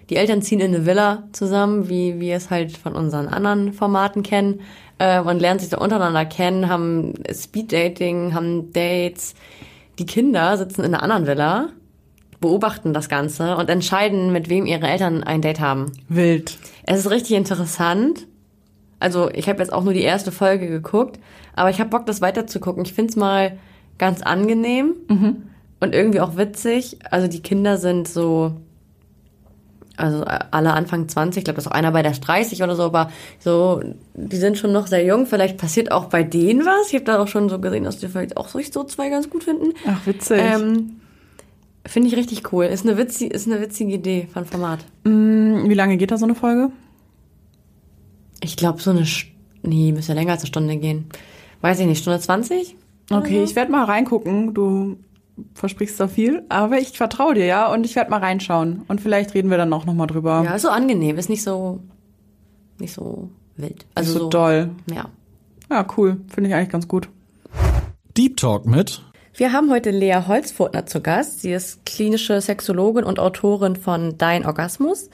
[0.09, 4.23] Die Eltern ziehen in eine Villa zusammen, wie wir es halt von unseren anderen Formaten
[4.23, 4.61] kennen.
[4.97, 9.35] Äh, und lernen sich da untereinander kennen, haben Speed-Dating, haben Dates.
[9.99, 11.69] Die Kinder sitzen in einer anderen Villa
[12.45, 15.91] beobachten das Ganze und entscheiden, mit wem ihre Eltern ein Date haben.
[16.09, 16.59] Wild.
[16.83, 18.27] Es ist richtig interessant.
[18.99, 21.19] Also ich habe jetzt auch nur die erste Folge geguckt,
[21.55, 22.85] aber ich habe Bock, das weiterzugucken.
[22.85, 23.57] Ich find's mal
[23.97, 24.93] ganz angenehm
[25.79, 26.99] und irgendwie auch witzig.
[27.09, 28.53] Also die Kinder sind so,
[29.97, 32.83] also alle Anfang 20, ich glaube, das ist auch einer bei der 30 oder so,
[32.83, 33.81] aber so,
[34.13, 35.25] die sind schon noch sehr jung.
[35.25, 36.89] Vielleicht passiert auch bei denen was.
[36.89, 39.43] Ich habe da auch schon so gesehen, dass die vielleicht auch so zwei ganz gut
[39.43, 39.73] finden.
[39.87, 40.39] Ach, witzig.
[40.41, 40.97] Ähm,
[41.85, 42.65] Finde ich richtig cool.
[42.65, 44.79] Ist eine, witzig, ist eine witzige Idee von Format.
[45.03, 46.71] Wie lange geht da so eine Folge?
[48.41, 49.05] Ich glaube, so eine.
[49.05, 49.27] St
[49.61, 51.05] nee, müsste länger als eine Stunde gehen.
[51.61, 52.75] Weiß ich nicht, Stunde 20?
[53.11, 54.53] Okay, ich werde mal reingucken.
[54.55, 54.97] Du
[55.53, 58.83] versprichst da viel, aber ich vertraue dir, ja, und ich werde mal reinschauen.
[58.87, 60.43] Und vielleicht reden wir dann auch noch mal drüber.
[60.45, 61.17] Ja, ist so angenehm.
[61.17, 61.81] Ist nicht so.
[62.79, 63.85] Nicht so wild.
[63.95, 64.29] Also so, so.
[64.29, 64.71] doll.
[64.91, 65.05] Ja.
[65.69, 66.21] Ja, cool.
[66.27, 67.09] Finde ich eigentlich ganz gut.
[68.17, 69.01] Deep Talk mit
[69.33, 71.41] Wir haben heute Lea Holzfurtner zu Gast.
[71.41, 75.09] Sie ist klinische Sexologin und Autorin von Dein Orgasmus.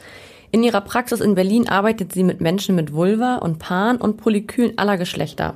[0.51, 4.77] In ihrer Praxis in Berlin arbeitet sie mit Menschen mit Vulva und Pan und Polykülen
[4.77, 5.55] aller Geschlechter.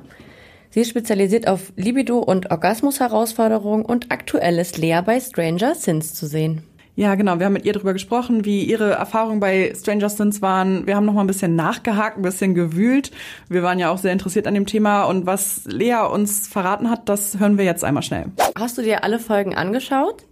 [0.70, 6.26] Sie ist spezialisiert auf Libido- und Orgasmus-Herausforderungen und aktuell ist Lea bei Stranger Sins zu
[6.26, 6.62] sehen.
[6.96, 7.38] Ja, genau.
[7.38, 10.86] Wir haben mit ihr drüber gesprochen, wie ihre Erfahrungen bei Stranger Things waren.
[10.86, 13.10] Wir haben noch mal ein bisschen nachgehakt, ein bisschen gewühlt.
[13.50, 15.04] Wir waren ja auch sehr interessiert an dem Thema.
[15.04, 18.26] Und was Lea uns verraten hat, das hören wir jetzt einmal schnell.
[18.58, 20.24] Hast du dir alle Folgen angeschaut?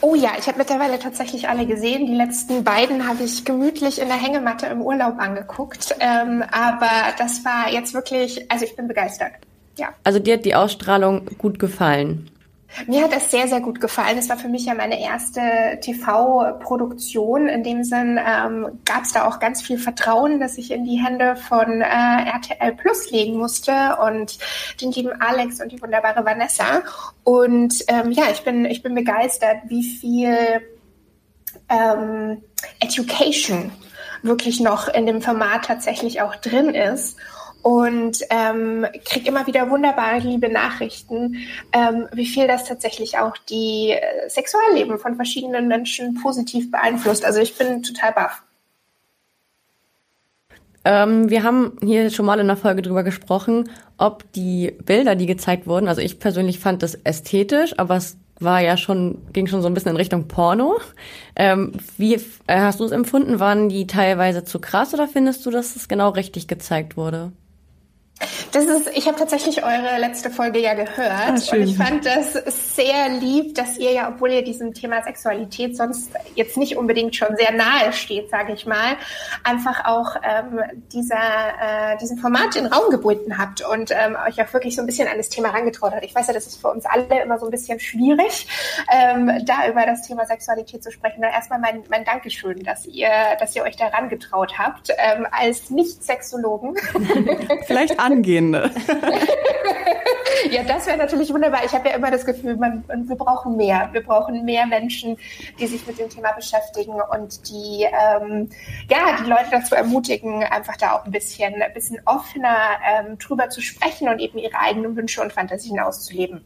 [0.00, 2.06] Oh ja, ich habe mittlerweile tatsächlich alle gesehen.
[2.06, 5.94] Die letzten beiden habe ich gemütlich in der Hängematte im Urlaub angeguckt.
[6.00, 9.32] Ähm, aber das war jetzt wirklich, also ich bin begeistert.
[9.78, 9.88] Ja.
[10.04, 12.30] Also dir hat die Ausstrahlung gut gefallen.
[12.86, 14.18] Mir hat das sehr, sehr gut gefallen.
[14.18, 15.40] Es war für mich ja meine erste
[15.80, 17.48] TV-Produktion.
[17.48, 20.96] In dem Sinn ähm, gab es da auch ganz viel Vertrauen, dass ich in die
[20.96, 24.38] Hände von äh, RTL Plus legen musste und
[24.80, 26.82] den lieben Alex und die wunderbare Vanessa.
[27.22, 30.36] Und ähm, ja, ich bin, ich bin begeistert, wie viel
[31.68, 32.42] ähm,
[32.80, 33.72] Education
[34.22, 37.18] wirklich noch in dem Format tatsächlich auch drin ist
[37.64, 41.38] und ähm, kriege immer wieder wunderbare, liebe Nachrichten,
[41.72, 47.24] ähm, wie viel das tatsächlich auch die äh, Sexualleben von verschiedenen Menschen positiv beeinflusst.
[47.24, 48.42] Also ich bin total baff.
[50.84, 55.24] Ähm, wir haben hier schon mal in der Folge drüber gesprochen, ob die Bilder, die
[55.24, 59.62] gezeigt wurden, also ich persönlich fand das ästhetisch, aber es war ja schon, ging schon
[59.62, 60.80] so ein bisschen in Richtung Porno.
[61.34, 62.20] Ähm, wie äh,
[62.60, 63.40] hast du es empfunden?
[63.40, 67.32] Waren die teilweise zu krass oder findest du, dass es genau richtig gezeigt wurde?
[68.52, 72.32] Das ist, ich habe tatsächlich eure letzte Folge ja gehört ah, und ich fand das
[72.74, 77.36] sehr lieb, dass ihr ja, obwohl ihr diesem Thema Sexualität sonst jetzt nicht unbedingt schon
[77.36, 78.96] sehr nahe steht, sage ich mal,
[79.42, 80.60] einfach auch ähm,
[80.92, 84.86] dieser, äh, diesem Format in Raum gebunden habt und ähm, euch auch wirklich so ein
[84.86, 86.04] bisschen an das Thema herangetraut habt.
[86.04, 88.46] Ich weiß ja, das ist für uns alle immer so ein bisschen schwierig,
[88.92, 91.18] ähm, da über das Thema Sexualität zu sprechen.
[91.18, 93.08] Und erstmal mein, mein Dankeschön, dass ihr,
[93.38, 96.74] dass ihr euch da herangetraut habt, ähm, als Nicht-Sexologen.
[97.66, 98.70] Vielleicht Angehende.
[100.50, 101.64] ja, das wäre natürlich wunderbar.
[101.64, 103.88] Ich habe ja immer das Gefühl, man, wir brauchen mehr.
[103.92, 105.16] Wir brauchen mehr Menschen,
[105.58, 108.48] die sich mit dem Thema beschäftigen und die, ähm,
[108.88, 112.56] ja, die Leute dazu ermutigen, einfach da auch ein bisschen, ein bisschen offener
[112.88, 116.44] ähm, drüber zu sprechen und eben ihre eigenen Wünsche und Fantasien auszuleben.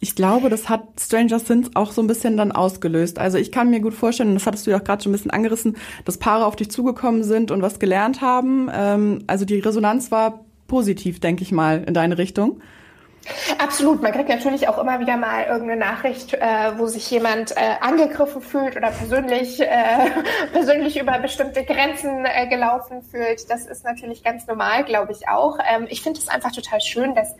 [0.00, 3.18] Ich glaube, das hat Stranger Things auch so ein bisschen dann ausgelöst.
[3.18, 5.16] Also ich kann mir gut vorstellen, und das hattest du ja auch gerade schon ein
[5.16, 8.70] bisschen angerissen, dass Paare auf dich zugekommen sind und was gelernt haben.
[8.72, 12.60] Ähm, also die Resonanz war positiv, denke ich mal, in deine Richtung.
[13.58, 14.00] Absolut.
[14.02, 18.40] Man kriegt natürlich auch immer wieder mal irgendeine Nachricht, äh, wo sich jemand äh, angegriffen
[18.40, 19.66] fühlt oder persönlich, äh,
[20.52, 23.50] persönlich über bestimmte Grenzen äh, gelaufen fühlt.
[23.50, 25.58] Das ist natürlich ganz normal, glaube ich auch.
[25.68, 27.34] Ähm, ich finde es einfach total schön, dass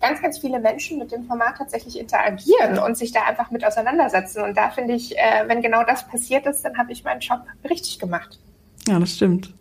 [0.00, 4.42] ganz, ganz viele Menschen mit dem Format tatsächlich interagieren und sich da einfach mit auseinandersetzen.
[4.42, 7.40] Und da finde ich, äh, wenn genau das passiert ist, dann habe ich meinen Job
[7.68, 8.38] richtig gemacht.
[8.88, 9.54] Ja, das stimmt.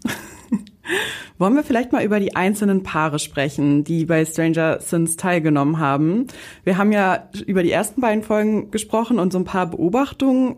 [1.37, 6.27] Wollen wir vielleicht mal über die einzelnen Paare sprechen, die bei Stranger Things teilgenommen haben?
[6.63, 10.55] Wir haben ja über die ersten beiden Folgen gesprochen und so ein paar Beobachtungen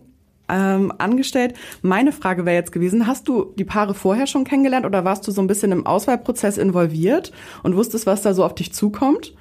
[0.50, 1.56] ähm, angestellt.
[1.82, 5.32] Meine Frage wäre jetzt gewesen, hast du die Paare vorher schon kennengelernt oder warst du
[5.32, 7.32] so ein bisschen im Auswahlprozess involviert
[7.64, 9.34] und wusstest, was da so auf dich zukommt?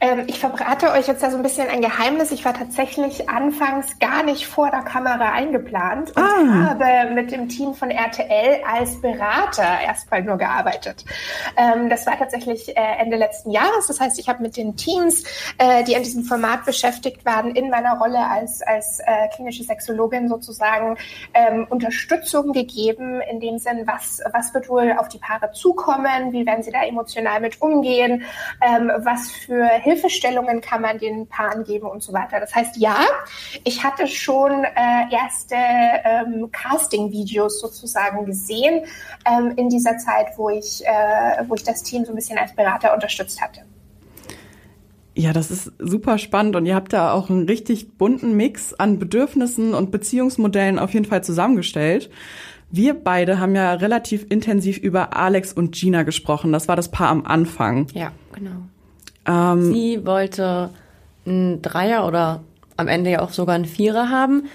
[0.00, 2.30] Ähm, ich verbrate euch jetzt da so ein bisschen ein Geheimnis.
[2.30, 6.70] Ich war tatsächlich anfangs gar nicht vor der Kamera eingeplant und ah.
[6.70, 11.04] habe mit dem Team von RTL als Berater erstmal nur gearbeitet.
[11.56, 13.86] Ähm, das war tatsächlich äh, Ende letzten Jahres.
[13.86, 15.24] Das heißt, ich habe mit den Teams,
[15.58, 20.28] äh, die an diesem Format beschäftigt waren, in meiner Rolle als, als äh, klinische Sexologin
[20.28, 20.96] sozusagen
[21.34, 26.46] ähm, Unterstützung gegeben, in dem Sinn, was, was wird wohl auf die Paare zukommen, wie
[26.46, 28.22] werden sie da emotional mit umgehen,
[28.60, 32.40] ähm, was für Hilfestellungen kann man den Paaren geben und so weiter.
[32.40, 32.98] Das heißt, ja,
[33.64, 38.84] ich hatte schon äh, erste ähm, Casting-Videos sozusagen gesehen
[39.24, 42.54] ähm, in dieser Zeit, wo ich, äh, wo ich das Team so ein bisschen als
[42.54, 43.60] Berater unterstützt hatte.
[45.18, 48.98] Ja, das ist super spannend und ihr habt da auch einen richtig bunten Mix an
[48.98, 52.10] Bedürfnissen und Beziehungsmodellen auf jeden Fall zusammengestellt.
[52.70, 56.52] Wir beide haben ja relativ intensiv über Alex und Gina gesprochen.
[56.52, 57.86] Das war das Paar am Anfang.
[57.94, 58.68] Ja, genau.
[59.26, 60.70] Ähm, Sie wollte
[61.26, 62.42] einen Dreier oder
[62.76, 64.48] am Ende ja auch sogar einen Vierer haben.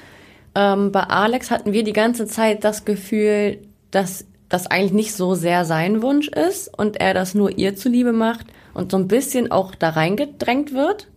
[0.56, 3.60] Ähm, bei Alex hatten wir die ganze Zeit das Gefühl,
[3.92, 8.12] dass das eigentlich nicht so sehr sein Wunsch ist und er das nur ihr zuliebe
[8.12, 11.08] macht und so ein bisschen auch da reingedrängt wird.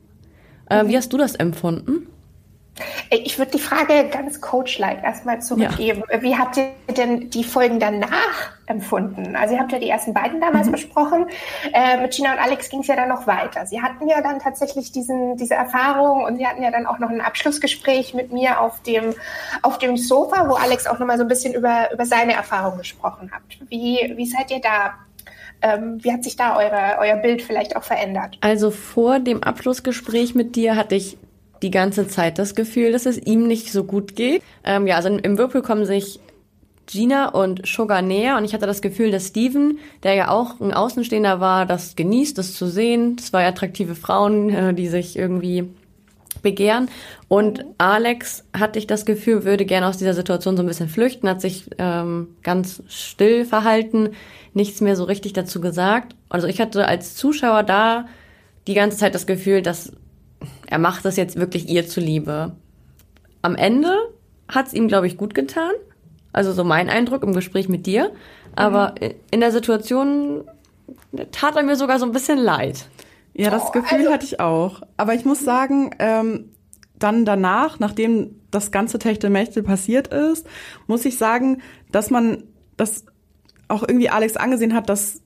[0.71, 0.89] Äh, mhm.
[0.89, 2.07] Wie hast du das empfunden?
[3.11, 6.03] Ich würde die Frage ganz coach-like erstmal zurückgeben.
[6.11, 6.23] Ja.
[6.23, 9.37] Wie habt ihr denn die Folgen danach empfunden?
[9.37, 10.73] Also ihr habt ja die ersten beiden damals mhm.
[10.73, 11.27] besprochen.
[11.73, 13.67] Äh, mit Gina und Alex ging es ja dann noch weiter.
[13.67, 17.11] Sie hatten ja dann tatsächlich diesen, diese Erfahrung und sie hatten ja dann auch noch
[17.11, 19.15] ein Abschlussgespräch mit mir auf dem,
[19.63, 23.31] auf dem Sofa, wo Alex auch nochmal so ein bisschen über, über seine Erfahrung gesprochen
[23.33, 23.43] hat.
[23.69, 24.95] Wie, wie seid ihr da
[25.63, 28.37] ähm, wie hat sich da eure, euer Bild vielleicht auch verändert?
[28.43, 31.17] Also vor dem Abschlussgespräch mit dir hatte ich
[31.63, 34.43] die ganze Zeit das Gefühl, dass es ihm nicht so gut geht.
[34.65, 36.21] Ähm, ja, also im Whirlpool kommen sich
[36.87, 40.73] Gina und Sugar näher und ich hatte das Gefühl, dass Steven, der ja auch ein
[40.73, 43.19] Außenstehender war, das genießt, das zu sehen.
[43.19, 45.69] Zwei attraktive Frauen, äh, die sich irgendwie
[46.43, 46.89] begehren.
[47.29, 51.29] Und Alex hatte ich das Gefühl, würde gerne aus dieser Situation so ein bisschen flüchten,
[51.29, 54.11] hat sich ähm, ganz still verhalten,
[54.53, 56.15] nichts mehr so richtig dazu gesagt.
[56.29, 58.07] Also ich hatte als Zuschauer da
[58.67, 59.93] die ganze Zeit das Gefühl, dass
[60.67, 62.53] er macht das jetzt wirklich ihr zuliebe.
[63.43, 63.97] Am Ende
[64.49, 65.73] hat es ihm, glaube ich, gut getan.
[66.35, 68.13] Also so mein Eindruck im Gespräch mit dir.
[68.55, 69.15] Aber mhm.
[69.31, 70.45] in der Situation
[71.33, 72.89] tat er mir sogar so ein bisschen leid.
[73.33, 74.83] Ja, das oh, Gefühl also hatte ich auch.
[74.97, 76.51] Aber ich muss sagen, ähm,
[76.99, 80.47] dann danach, nachdem das ganze Techtelmechtel passiert ist,
[80.87, 82.45] muss ich sagen, dass man
[82.77, 83.05] das
[83.69, 85.21] auch irgendwie Alex angesehen hat, dass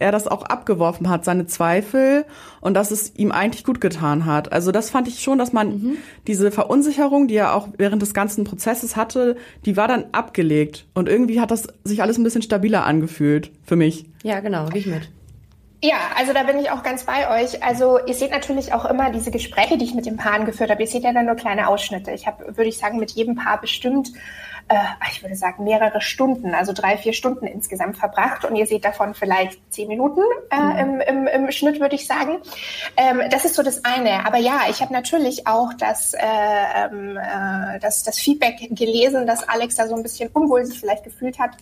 [0.00, 2.24] er das auch abgeworfen hat, seine Zweifel
[2.60, 4.52] und dass es ihm eigentlich gut getan hat.
[4.52, 5.96] Also das fand ich schon, dass man mhm.
[6.26, 11.08] diese Verunsicherung, die er auch während des ganzen Prozesses hatte, die war dann abgelegt und
[11.08, 14.06] irgendwie hat das sich alles ein bisschen stabiler angefühlt für mich.
[14.24, 15.10] Ja, genau, gehe ich mit.
[15.82, 17.62] Ja, also da bin ich auch ganz bei euch.
[17.62, 20.82] Also ihr seht natürlich auch immer diese Gespräche, die ich mit den Paaren geführt habe.
[20.82, 22.10] Ihr seht ja dann nur kleine Ausschnitte.
[22.10, 24.10] Ich habe, würde ich sagen, mit jedem Paar bestimmt,
[24.70, 24.76] äh,
[25.10, 28.44] ich würde sagen, mehrere Stunden, also drei, vier Stunden insgesamt verbracht.
[28.44, 31.00] Und ihr seht davon vielleicht zehn Minuten äh, mhm.
[31.00, 32.38] im, im, im Schnitt, würde ich sagen.
[32.96, 34.24] Ähm, das ist so das eine.
[34.26, 39.48] Aber ja, ich habe natürlich auch das, äh, ähm, äh, das, das Feedback gelesen, dass
[39.48, 41.56] Alex da so ein bisschen unwohl sich vielleicht gefühlt hat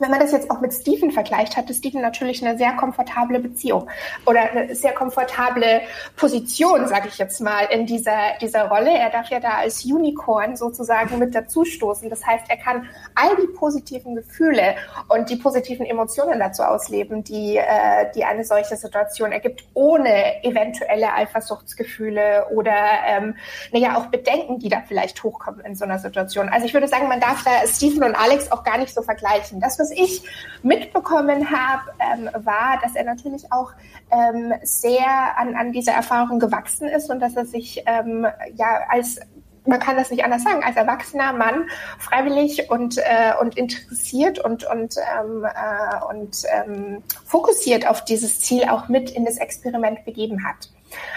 [0.00, 3.88] wenn man das jetzt auch mit Stephen vergleicht, hatte Stephen natürlich eine sehr komfortable Beziehung
[4.26, 5.82] oder eine sehr komfortable
[6.16, 8.90] Position, sage ich jetzt mal, in dieser, dieser Rolle.
[8.90, 12.08] Er darf ja da als Unicorn sozusagen mit dazustoßen.
[12.08, 14.74] Das heißt, er kann all die positiven Gefühle
[15.08, 21.12] und die positiven Emotionen dazu ausleben, die, äh, die eine solche Situation ergibt, ohne eventuelle
[21.12, 22.74] Eifersuchtsgefühle oder
[23.06, 23.36] ähm,
[23.72, 26.48] naja, auch Bedenken, die da vielleicht hochkommen in so einer Situation.
[26.48, 29.60] Also ich würde sagen, man darf da Stephen und Alex auch gar nicht so vergleichen.
[29.60, 30.22] Das, was was ich
[30.62, 33.72] mitbekommen habe, ähm, war, dass er natürlich auch
[34.10, 39.20] ähm, sehr an, an dieser Erfahrung gewachsen ist und dass er sich ähm, ja als
[39.66, 44.64] man kann das nicht anders sagen, als erwachsener Mann freiwillig und, äh, und interessiert und,
[44.64, 50.44] und, ähm, äh, und ähm, fokussiert auf dieses Ziel auch mit in das Experiment begeben
[50.44, 50.70] hat.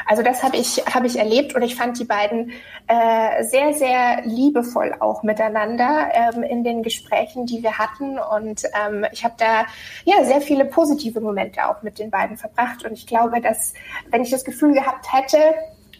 [0.05, 2.51] Also das habe ich, hab ich erlebt und ich fand die beiden
[2.87, 8.19] äh, sehr, sehr liebevoll auch miteinander ähm, in den Gesprächen, die wir hatten.
[8.19, 9.65] Und ähm, ich habe da
[10.05, 12.85] ja sehr viele positive Momente auch mit den beiden verbracht.
[12.85, 13.73] Und ich glaube, dass
[14.09, 15.37] wenn ich das Gefühl gehabt hätte,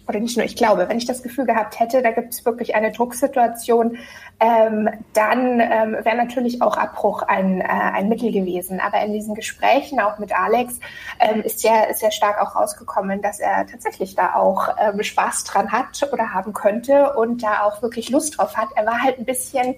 [0.07, 2.75] oder nicht nur ich glaube, wenn ich das Gefühl gehabt hätte, da gibt es wirklich
[2.75, 3.97] eine Drucksituation,
[4.39, 8.81] ähm, dann ähm, wäre natürlich auch Abbruch ein, äh, ein Mittel gewesen.
[8.81, 10.79] Aber in diesen Gesprächen, auch mit Alex,
[11.19, 15.71] ähm, ist ist sehr stark auch rausgekommen, dass er tatsächlich da auch ähm, Spaß dran
[15.71, 18.69] hat oder haben könnte und da auch wirklich Lust drauf hat.
[18.75, 19.75] Er war halt ein bisschen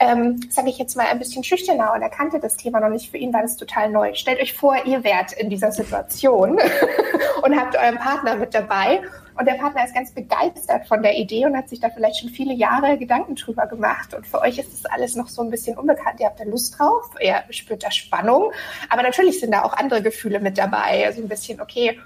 [0.00, 3.10] ähm, sage ich jetzt mal, ein bisschen schüchterner und er kannte das Thema noch nicht.
[3.10, 4.14] Für ihn war das total neu.
[4.14, 6.58] Stellt euch vor, ihr wärt in dieser Situation
[7.42, 9.02] und habt euren Partner mit dabei
[9.40, 12.28] und der Partner ist ganz begeistert von der Idee und hat sich da vielleicht schon
[12.28, 14.12] viele Jahre Gedanken drüber gemacht.
[14.12, 16.20] Und für euch ist das alles noch so ein bisschen unbekannt.
[16.20, 18.52] Ihr habt da Lust drauf, ihr spürt da Spannung.
[18.90, 21.06] Aber natürlich sind da auch andere Gefühle mit dabei.
[21.06, 21.98] Also ein bisschen, okay,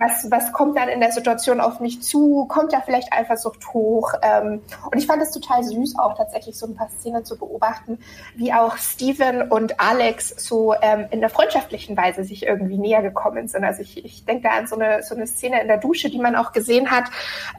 [0.00, 2.46] was, was kommt dann in der Situation auf mich zu?
[2.46, 4.14] Kommt da vielleicht Eifersucht hoch?
[4.22, 7.98] Ähm, und ich fand es total süß, auch tatsächlich so ein paar Szenen zu beobachten,
[8.34, 13.46] wie auch Steven und Alex so ähm, in der freundschaftlichen Weise sich irgendwie näher gekommen
[13.46, 13.62] sind.
[13.62, 16.18] Also ich, ich denke da an so eine, so eine Szene in der Dusche, die
[16.18, 17.04] man auch gesehen hat.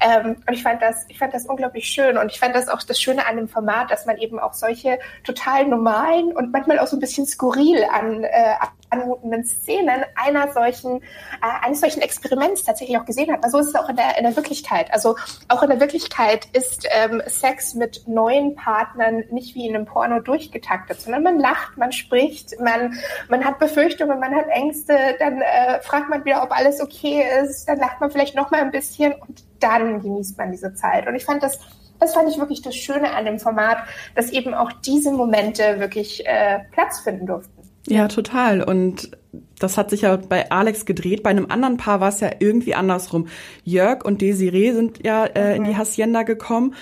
[0.01, 2.17] Ähm, und ich fand das, ich fand das unglaublich schön.
[2.17, 4.97] Und ich fand das auch das Schöne an dem Format, dass man eben auch solche
[5.23, 8.56] total normalen und manchmal auch so ein bisschen skurril an, äh,
[8.89, 12.31] anmutenden Szenen einer solchen, äh, eines solchen Experiments
[12.63, 13.44] tatsächlich auch gesehen hat.
[13.44, 14.91] Also so ist es auch in der, in der Wirklichkeit.
[14.94, 15.15] Also
[15.48, 20.20] auch in der Wirklichkeit ist ähm, Sex mit neuen Partnern nicht wie in einem Porno
[20.20, 22.96] durchgetaktet, sondern man lacht, man spricht, man,
[23.30, 27.65] man hat Befürchtungen, man hat Ängste, dann äh, fragt man wieder, ob alles okay ist,
[27.65, 31.08] dann lacht man vielleicht noch mal ein bisschen und dann genießt man diese Zeit.
[31.08, 31.60] Und ich fand das
[32.00, 33.78] das fand ich wirklich das Schöne an dem Format,
[34.15, 37.62] dass eben auch diese Momente wirklich äh, Platz finden durften.
[37.88, 38.62] Ja, total.
[38.62, 39.12] Und
[39.60, 41.24] das hat sich ja bei Alex gedreht.
[41.24, 43.28] Bei einem anderen Paar war es ja irgendwie andersrum.
[43.63, 45.78] Jörg und Desiree sind ja äh, in die mhm.
[45.78, 46.76] Hacienda gekommen.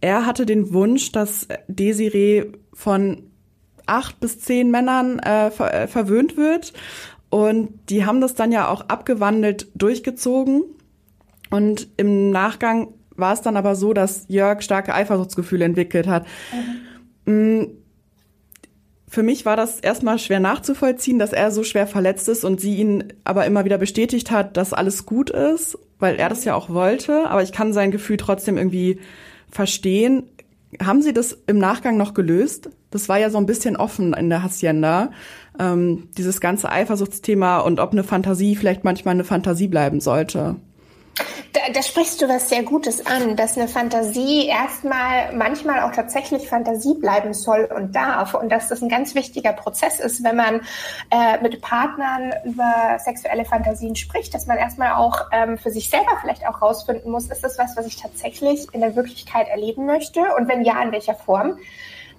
[0.00, 3.24] Er hatte den Wunsch, dass Desiree von
[3.86, 6.72] acht bis zehn Männern äh, ver äh, verwöhnt wird.
[7.30, 10.62] Und die haben das dann ja auch abgewandelt durchgezogen.
[11.50, 16.26] Und im Nachgang war es dann aber so, dass Jörg starke Eifersuchtsgefühle entwickelt hat.
[17.24, 17.70] Mhm.
[19.08, 22.76] Für mich war das erstmal schwer nachzuvollziehen, dass er so schwer verletzt ist und sie
[22.76, 26.70] ihn aber immer wieder bestätigt hat, dass alles gut ist, weil er das ja auch
[26.70, 27.28] wollte.
[27.28, 28.98] Aber ich kann sein Gefühl trotzdem irgendwie
[29.50, 30.24] verstehen.
[30.82, 32.70] Haben Sie das im Nachgang noch gelöst?
[32.90, 35.10] Das war ja so ein bisschen offen in der Hacienda,
[35.58, 40.56] ähm, dieses ganze Eifersuchtsthema und ob eine Fantasie vielleicht manchmal eine Fantasie bleiben sollte.
[41.72, 46.94] Da sprichst du was sehr Gutes an, dass eine Fantasie erstmal manchmal auch tatsächlich Fantasie
[46.94, 50.60] bleiben soll und darf und dass das ein ganz wichtiger Prozess ist, wenn man
[51.10, 56.18] äh, mit Partnern über sexuelle Fantasien spricht, dass man erstmal auch ähm, für sich selber
[56.20, 60.20] vielleicht auch rausfinden muss, ist das was, was ich tatsächlich in der Wirklichkeit erleben möchte
[60.36, 61.58] und wenn ja, in welcher Form.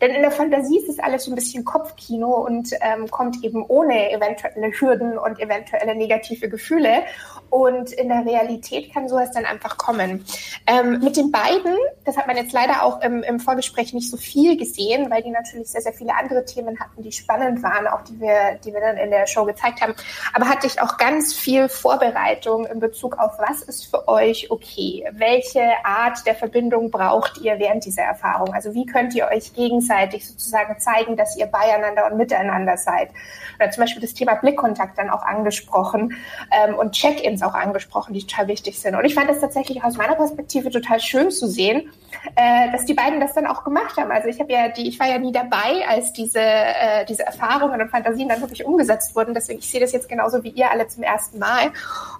[0.01, 3.65] Denn in der Fantasie ist es alles so ein bisschen Kopfkino und ähm, kommt eben
[3.67, 7.03] ohne eventuelle Hürden und eventuelle negative Gefühle.
[7.49, 10.25] Und in der Realität kann sowas dann einfach kommen.
[10.65, 14.17] Ähm, mit den beiden, das hat man jetzt leider auch im, im Vorgespräch nicht so
[14.17, 18.01] viel gesehen, weil die natürlich sehr, sehr viele andere Themen hatten, die spannend waren, auch
[18.03, 19.93] die wir, die wir dann in der Show gezeigt haben.
[20.33, 25.05] Aber hatte ich auch ganz viel Vorbereitung in Bezug auf, was ist für euch okay?
[25.13, 28.53] Welche Art der Verbindung braucht ihr während dieser Erfahrung?
[28.53, 33.09] Also wie könnt ihr euch gegenseitig sozusagen zeigen, dass ihr beieinander und miteinander seid?
[33.57, 36.15] Oder zum Beispiel das Thema Blickkontakt dann auch angesprochen
[36.51, 38.95] ähm, und Check-in Events auch angesprochen, die total wichtig sind.
[38.95, 41.91] Und ich fand es tatsächlich aus meiner Perspektive total schön zu sehen,
[42.35, 44.11] äh, dass die beiden das dann auch gemacht haben.
[44.11, 47.81] Also ich habe ja die, ich war ja nie dabei, als diese, äh, diese Erfahrungen
[47.81, 49.33] und Fantasien dann wirklich umgesetzt wurden.
[49.33, 51.67] Deswegen ich sehe das jetzt genauso wie ihr alle zum ersten Mal.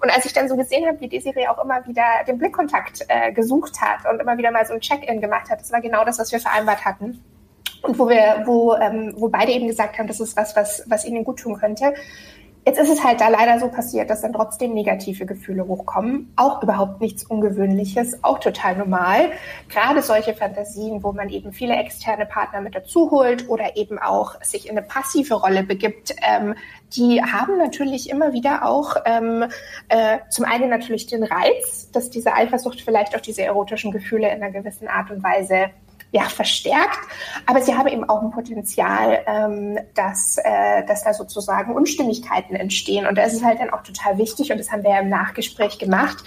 [0.02, 3.32] Und als ich dann so gesehen habe, wie Desiree auch immer wieder den Blickkontakt äh,
[3.32, 6.18] gesucht hat und immer wieder mal so ein Check-in gemacht hat, das war genau das,
[6.18, 7.22] was wir vereinbart hatten
[7.82, 11.04] und wo wir, wo, ähm, wo beide eben gesagt haben, das ist was, was, was
[11.04, 11.94] ihnen gut tun könnte.
[12.66, 16.32] Jetzt ist es halt da leider so passiert, dass dann trotzdem negative Gefühle hochkommen.
[16.36, 19.30] Auch überhaupt nichts Ungewöhnliches, auch total normal.
[19.70, 24.42] Gerade solche Fantasien, wo man eben viele externe Partner mit dazu holt oder eben auch
[24.42, 26.54] sich in eine passive Rolle begibt, ähm,
[26.94, 29.44] die haben natürlich immer wieder auch ähm,
[29.88, 34.42] äh, zum einen natürlich den Reiz, dass diese Eifersucht vielleicht auch diese erotischen Gefühle in
[34.42, 35.70] einer gewissen Art und Weise
[36.10, 36.98] ja, verstärkt.
[37.46, 43.06] Aber sie haben eben auch ein Potenzial, ähm, dass, äh, dass da sozusagen Unstimmigkeiten entstehen.
[43.06, 45.78] Und da ist halt dann auch total wichtig, und das haben wir ja im Nachgespräch
[45.78, 46.24] gemacht,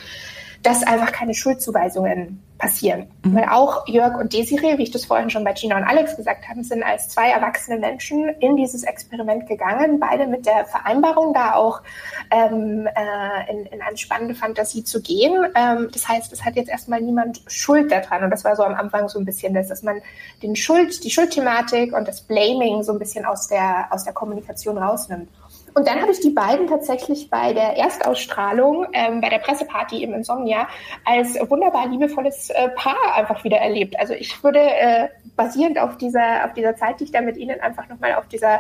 [0.64, 3.08] dass einfach keine Schuldzuweisungen passieren.
[3.24, 3.36] Mhm.
[3.36, 6.48] Weil auch Jörg und Desiree, wie ich das vorhin schon bei Gina und Alex gesagt
[6.48, 11.56] habe, sind als zwei erwachsene Menschen in dieses Experiment gegangen, beide mit der Vereinbarung, da
[11.56, 11.82] auch
[12.30, 15.46] ähm, äh, in, in eine spannende Fantasie zu gehen.
[15.56, 18.24] Ähm, das heißt, es hat jetzt erstmal niemand Schuld daran.
[18.24, 20.00] Und das war so am Anfang so ein bisschen das, dass man
[20.44, 24.78] den Schuld, die Schuldthematik und das Blaming so ein bisschen aus der, aus der Kommunikation
[24.78, 25.30] rausnimmt.
[25.74, 30.14] Und dann habe ich die beiden tatsächlich bei der Erstausstrahlung, ähm, bei der Presseparty im
[30.14, 30.68] Insomnia,
[31.06, 33.98] als wunderbar liebevolles äh, Paar einfach wieder erlebt.
[34.00, 37.60] Also ich würde äh, basierend auf dieser, auf dieser Zeit, die ich da mit Ihnen
[37.62, 38.60] einfach nochmal auf dieser,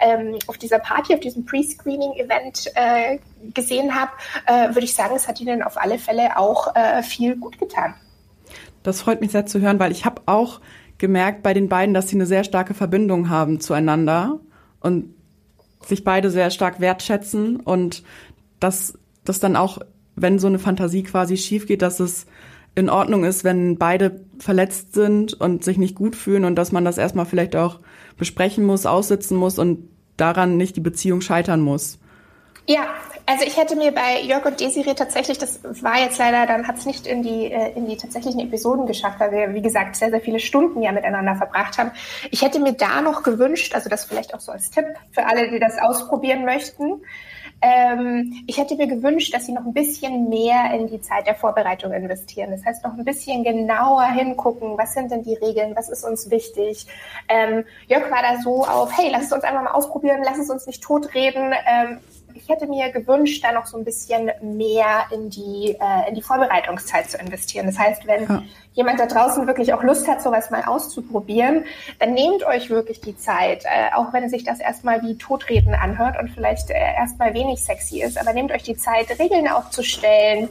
[0.00, 3.18] ähm, auf dieser Party, auf diesem Pre-Screening-Event äh,
[3.52, 4.12] gesehen habe,
[4.46, 7.94] äh, würde ich sagen, es hat Ihnen auf alle Fälle auch äh, viel gut getan.
[8.82, 10.60] Das freut mich sehr zu hören, weil ich habe auch
[10.98, 14.38] gemerkt bei den beiden, dass sie eine sehr starke Verbindung haben zueinander.
[14.80, 15.15] Und
[15.86, 18.02] sich beide sehr stark wertschätzen und
[18.60, 19.78] dass das dann auch,
[20.14, 22.26] wenn so eine Fantasie quasi schief geht, dass es
[22.74, 26.84] in Ordnung ist, wenn beide verletzt sind und sich nicht gut fühlen und dass man
[26.84, 27.80] das erstmal vielleicht auch
[28.18, 31.98] besprechen muss, aussitzen muss und daran nicht die Beziehung scheitern muss.
[32.68, 32.86] Ja,
[33.26, 36.78] also ich hätte mir bei Jörg und Desiree tatsächlich, das war jetzt leider, dann hat
[36.78, 40.10] es nicht in die, äh, in die tatsächlichen Episoden geschafft, weil wir, wie gesagt, sehr,
[40.10, 41.92] sehr viele Stunden ja miteinander verbracht haben.
[42.30, 45.50] Ich hätte mir da noch gewünscht, also das vielleicht auch so als Tipp für alle,
[45.50, 47.02] die das ausprobieren möchten,
[47.62, 51.34] ähm, ich hätte mir gewünscht, dass sie noch ein bisschen mehr in die Zeit der
[51.34, 52.50] Vorbereitung investieren.
[52.50, 56.30] Das heißt, noch ein bisschen genauer hingucken, was sind denn die Regeln, was ist uns
[56.30, 56.86] wichtig.
[57.28, 60.50] Ähm, Jörg war da so auf, hey, lass es uns einfach mal ausprobieren, lass es
[60.50, 61.54] uns nicht totreden.
[61.66, 61.98] Ähm,
[62.46, 66.22] ich hätte mir gewünscht, da noch so ein bisschen mehr in die, äh, in die
[66.22, 67.66] Vorbereitungszeit zu investieren.
[67.66, 68.42] Das heißt, wenn ja.
[68.72, 71.64] jemand da draußen wirklich auch Lust hat, sowas mal auszuprobieren,
[71.98, 76.20] dann nehmt euch wirklich die Zeit, äh, auch wenn sich das erstmal wie Totreden anhört
[76.20, 80.48] und vielleicht äh, erstmal wenig sexy ist, aber nehmt euch die Zeit, Regeln aufzustellen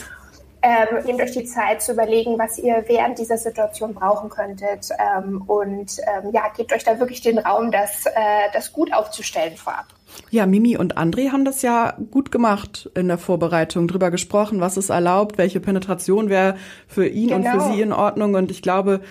[0.62, 5.43] ähm, nehmt euch die Zeit zu überlegen, was ihr während dieser Situation brauchen könntet ähm,
[5.45, 8.12] und ähm, ja, gebt euch da wirklich den Raum, das, äh,
[8.51, 9.86] das gut aufzustellen vorab.
[10.32, 14.78] Ja, Mimi und André haben das ja gut gemacht in der Vorbereitung, drüber gesprochen, was
[14.78, 16.56] ist erlaubt, welche Penetration wäre
[16.88, 17.36] für ihn genau.
[17.36, 17.73] und für genau.
[17.73, 18.36] sie in Ordnung.
[18.36, 19.01] Und ich glaube,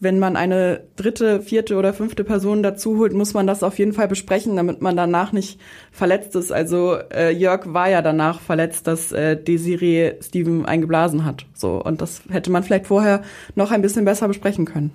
[0.00, 3.92] wenn man eine dritte, vierte oder fünfte Person dazu holt, muss man das auf jeden
[3.92, 6.52] Fall besprechen, damit man danach nicht verletzt ist.
[6.52, 11.46] Also äh, Jörg war ja danach verletzt, dass äh, Desiree Steven eingeblasen hat.
[11.54, 13.22] So und das hätte man vielleicht vorher
[13.54, 14.90] noch ein bisschen besser besprechen können.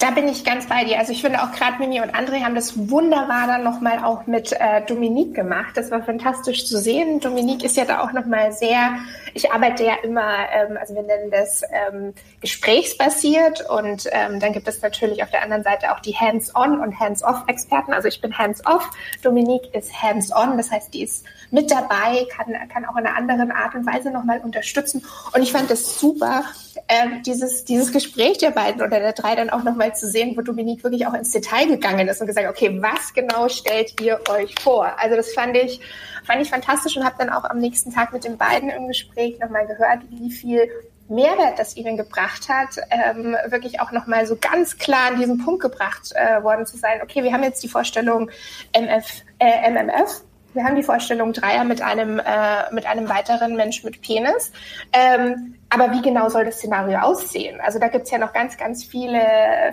[0.00, 0.98] Da bin ich ganz bei dir.
[0.98, 4.50] Also ich finde auch gerade Mimi und André haben das wunderbar dann nochmal auch mit
[4.52, 5.76] äh, Dominique gemacht.
[5.76, 7.20] Das war fantastisch zu sehen.
[7.20, 8.96] Dominique ist ja da auch nochmal sehr,
[9.34, 14.66] ich arbeite ja immer, ähm, also wir nennen das ähm, gesprächsbasiert und ähm, dann gibt
[14.68, 17.92] es natürlich auf der anderen Seite auch die Hands-on und Hands-off-Experten.
[17.92, 18.88] Also ich bin Hands-off,
[19.22, 23.50] Dominique ist Hands-on, das heißt, die ist mit dabei, kann, kann auch in einer anderen
[23.50, 25.04] Art und Weise nochmal unterstützen.
[25.34, 26.44] Und ich fand das super,
[26.90, 30.42] ähm, dieses, dieses Gespräch der beiden oder der drei dann auch nochmal zu sehen, wo
[30.42, 34.56] Dominique wirklich auch ins Detail gegangen ist und gesagt, okay, was genau stellt ihr euch
[34.60, 34.98] vor?
[34.98, 35.80] Also das fand ich,
[36.24, 39.38] fand ich fantastisch und habe dann auch am nächsten Tag mit den beiden im Gespräch
[39.38, 40.68] nochmal gehört, wie viel
[41.08, 45.62] Mehrwert das ihnen gebracht hat, ähm, wirklich auch nochmal so ganz klar an diesen Punkt
[45.62, 48.30] gebracht äh, worden zu sein, okay, wir haben jetzt die Vorstellung
[48.72, 50.22] MF, äh, MMF,
[50.52, 54.52] wir haben die Vorstellung Dreier mit einem, äh, mit einem weiteren Mensch mit Penis.
[54.92, 57.60] Ähm, aber wie genau soll das Szenario aussehen?
[57.60, 59.20] Also da gibt's ja noch ganz, ganz viele,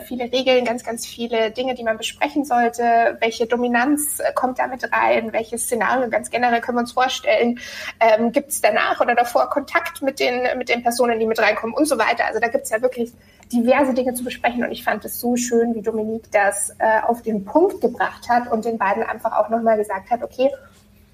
[0.08, 3.18] viele Regeln, ganz, ganz viele Dinge, die man besprechen sollte.
[3.20, 5.34] Welche Dominanz äh, kommt da mit rein?
[5.34, 7.60] Welches Szenario ganz generell können wir uns vorstellen?
[8.00, 11.86] Ähm, gibt's danach oder davor Kontakt mit den, mit den Personen, die mit reinkommen und
[11.86, 12.26] so weiter?
[12.26, 13.12] Also da gibt's ja wirklich
[13.52, 17.22] diverse Dinge zu besprechen und ich fand es so schön, wie Dominique das äh, auf
[17.22, 20.50] den Punkt gebracht hat und den beiden einfach auch nochmal gesagt hat, okay,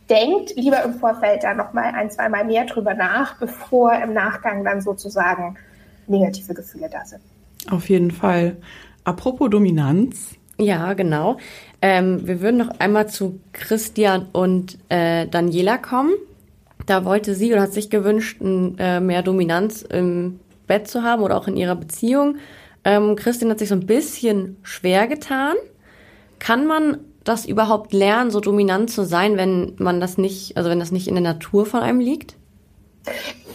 [0.09, 4.81] denkt lieber im Vorfeld da nochmal ein, zweimal mehr drüber nach, bevor im Nachgang dann
[4.81, 5.55] sozusagen
[6.07, 7.21] negative Gefühle da sind.
[7.69, 8.57] Auf jeden Fall.
[9.03, 10.36] Apropos Dominanz.
[10.57, 11.38] Ja, genau.
[11.81, 16.11] Ähm, wir würden noch einmal zu Christian und äh, Daniela kommen.
[16.86, 21.38] Da wollte sie oder hat sich gewünscht, äh, mehr Dominanz im Bett zu haben oder
[21.38, 22.38] auch in ihrer Beziehung.
[22.84, 25.55] Ähm, Christian hat sich so ein bisschen schwer getan.
[26.39, 30.80] Kann man das überhaupt lernen, so dominant zu sein, wenn man das nicht, also wenn
[30.80, 32.36] das nicht in der Natur von einem liegt?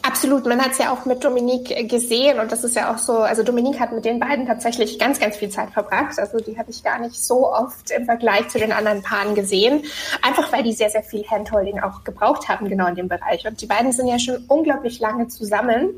[0.03, 3.19] Absolut, man hat es ja auch mit Dominique gesehen und das ist ja auch so,
[3.19, 6.19] also Dominique hat mit den beiden tatsächlich ganz, ganz viel Zeit verbracht.
[6.19, 9.85] Also die habe ich gar nicht so oft im Vergleich zu den anderen Paaren gesehen,
[10.23, 13.47] einfach weil die sehr, sehr viel Handholding auch gebraucht haben, genau in dem Bereich.
[13.47, 15.91] Und die beiden sind ja schon unglaublich lange zusammen.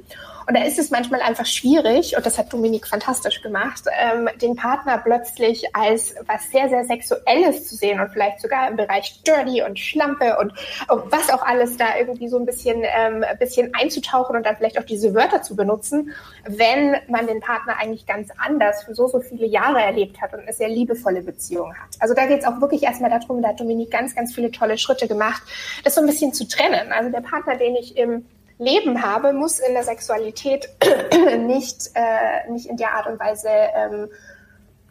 [0.51, 4.57] Und da ist es manchmal einfach schwierig, und das hat Dominique fantastisch gemacht, ähm, den
[4.57, 9.63] Partner plötzlich als was sehr, sehr Sexuelles zu sehen und vielleicht sogar im Bereich Dirty
[9.63, 10.53] und Schlampe und,
[10.89, 14.77] und was auch alles da irgendwie so ein bisschen, ähm, bisschen einzutauchen und dann vielleicht
[14.81, 16.11] auch diese Wörter zu benutzen,
[16.43, 20.41] wenn man den Partner eigentlich ganz anders für so, so viele Jahre erlebt hat und
[20.41, 21.91] eine sehr liebevolle Beziehung hat.
[22.01, 24.79] Also da geht es auch wirklich erstmal darum, da hat Dominique ganz, ganz viele tolle
[24.79, 25.43] Schritte gemacht,
[25.85, 26.91] das so ein bisschen zu trennen.
[26.91, 28.25] Also der Partner, den ich im
[28.61, 30.69] Leben habe, muss in der Sexualität
[31.39, 34.09] nicht, äh, nicht in der Art und Weise ähm,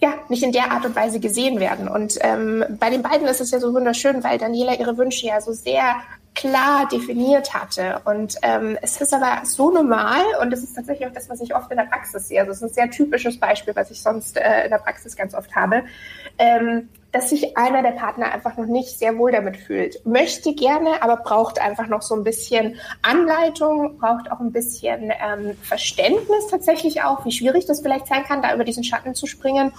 [0.02, 1.88] ja, nicht in der Art und Weise gesehen werden.
[1.88, 5.42] Und ähm, bei den beiden ist es ja so wunderschön, weil Daniela ihre Wünsche ja
[5.42, 5.96] so sehr
[6.36, 8.02] klar definiert hatte.
[8.06, 11.54] Und ähm, es ist aber so normal und es ist tatsächlich auch das, was ich
[11.54, 12.40] oft in der Praxis sehe.
[12.40, 15.34] Also es ist ein sehr typisches Beispiel, was ich sonst äh, in der Praxis ganz
[15.34, 15.84] oft habe.
[16.40, 20.06] Ähm, dass sich einer der Partner einfach noch nicht sehr wohl damit fühlt.
[20.06, 25.58] Möchte gerne, aber braucht einfach noch so ein bisschen Anleitung, braucht auch ein bisschen ähm,
[25.64, 29.72] Verständnis tatsächlich auch, wie schwierig das vielleicht sein kann, da über diesen Schatten zu springen.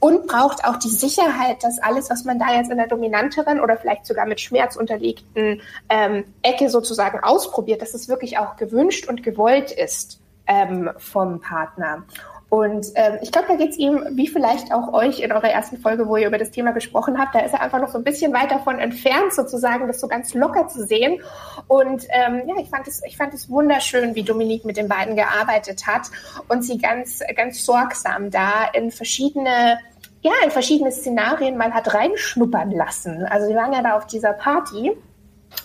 [0.00, 3.76] Und braucht auch die Sicherheit, dass alles, was man da jetzt in der dominanteren oder
[3.76, 9.22] vielleicht sogar mit Schmerz unterlegten ähm, Ecke sozusagen ausprobiert, dass es wirklich auch gewünscht und
[9.22, 12.04] gewollt ist ähm, vom Partner.
[12.48, 15.78] Und ähm, ich glaube, da geht es ihm, wie vielleicht auch euch in eurer ersten
[15.78, 18.04] Folge, wo ihr über das Thema gesprochen habt, da ist er einfach noch so ein
[18.04, 21.20] bisschen weit davon entfernt, sozusagen, das so ganz locker zu sehen.
[21.66, 25.16] Und ähm, ja, ich fand es, ich fand es wunderschön, wie Dominique mit den beiden
[25.16, 26.02] gearbeitet hat
[26.48, 29.78] und sie ganz, ganz sorgsam da in verschiedene
[30.22, 33.24] ja, in verschiedene Szenarien mal hat reinschnuppern lassen.
[33.26, 34.90] Also sie waren ja da auf dieser Party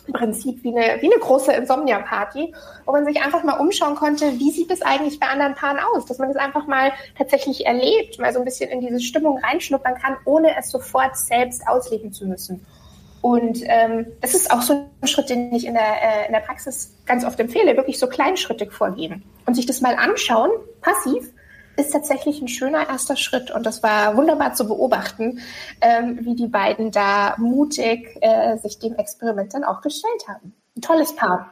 [0.07, 2.53] im Prinzip wie eine, wie eine große Insomnia-Party,
[2.86, 6.05] wo man sich einfach mal umschauen konnte, wie sieht es eigentlich bei anderen Paaren aus,
[6.05, 9.95] dass man es einfach mal tatsächlich erlebt, mal so ein bisschen in diese Stimmung reinschnuppern
[9.95, 12.65] kann, ohne es sofort selbst ausleben zu müssen.
[13.21, 16.39] Und ähm, das ist auch so ein Schritt, den ich in der, äh, in der
[16.39, 20.49] Praxis ganz oft empfehle, wirklich so kleinschrittig vorgehen und sich das mal anschauen,
[20.82, 21.32] passiv,
[21.82, 25.39] ist tatsächlich ein schöner erster Schritt und das war wunderbar zu beobachten,
[25.82, 30.53] ähm, wie die beiden da mutig äh, sich dem Experiment dann auch gestellt haben.
[30.77, 31.51] Ein tolles Paar.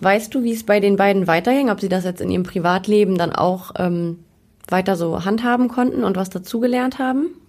[0.00, 3.18] Weißt du, wie es bei den beiden weiterging, ob sie das jetzt in ihrem Privatleben
[3.18, 4.24] dann auch ähm,
[4.68, 7.41] weiter so handhaben konnten und was dazugelernt haben?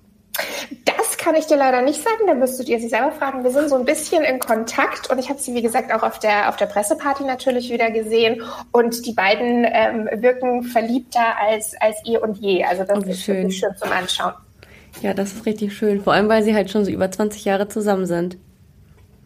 [0.86, 3.44] Das kann ich dir leider nicht sagen, da müsstet ihr sie selber fragen.
[3.44, 6.20] Wir sind so ein bisschen in Kontakt und ich habe sie, wie gesagt, auch auf
[6.20, 11.98] der, auf der Presseparty natürlich wieder gesehen und die beiden ähm, wirken verliebter als, als
[12.06, 12.64] ihr und je.
[12.64, 13.36] Also das oh, ist schön.
[13.38, 14.34] wirklich schön zum Anschauen.
[15.02, 17.68] Ja, das ist richtig schön, vor allem weil sie halt schon so über 20 Jahre
[17.68, 18.38] zusammen sind.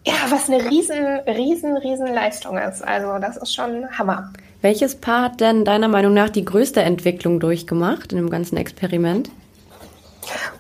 [0.06, 2.82] Ja, was eine riesen, riesen, riesen Leistung ist.
[2.82, 4.32] Also das ist schon Hammer.
[4.62, 9.30] Welches Paar hat denn deiner Meinung nach die größte Entwicklung durchgemacht in dem ganzen Experiment?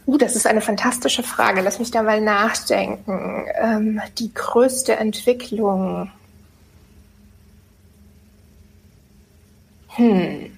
[0.05, 1.61] Uh, das ist eine fantastische Frage.
[1.61, 3.45] Lass mich da mal nachdenken.
[3.55, 6.11] Ähm, die größte Entwicklung.
[9.89, 10.56] Hm.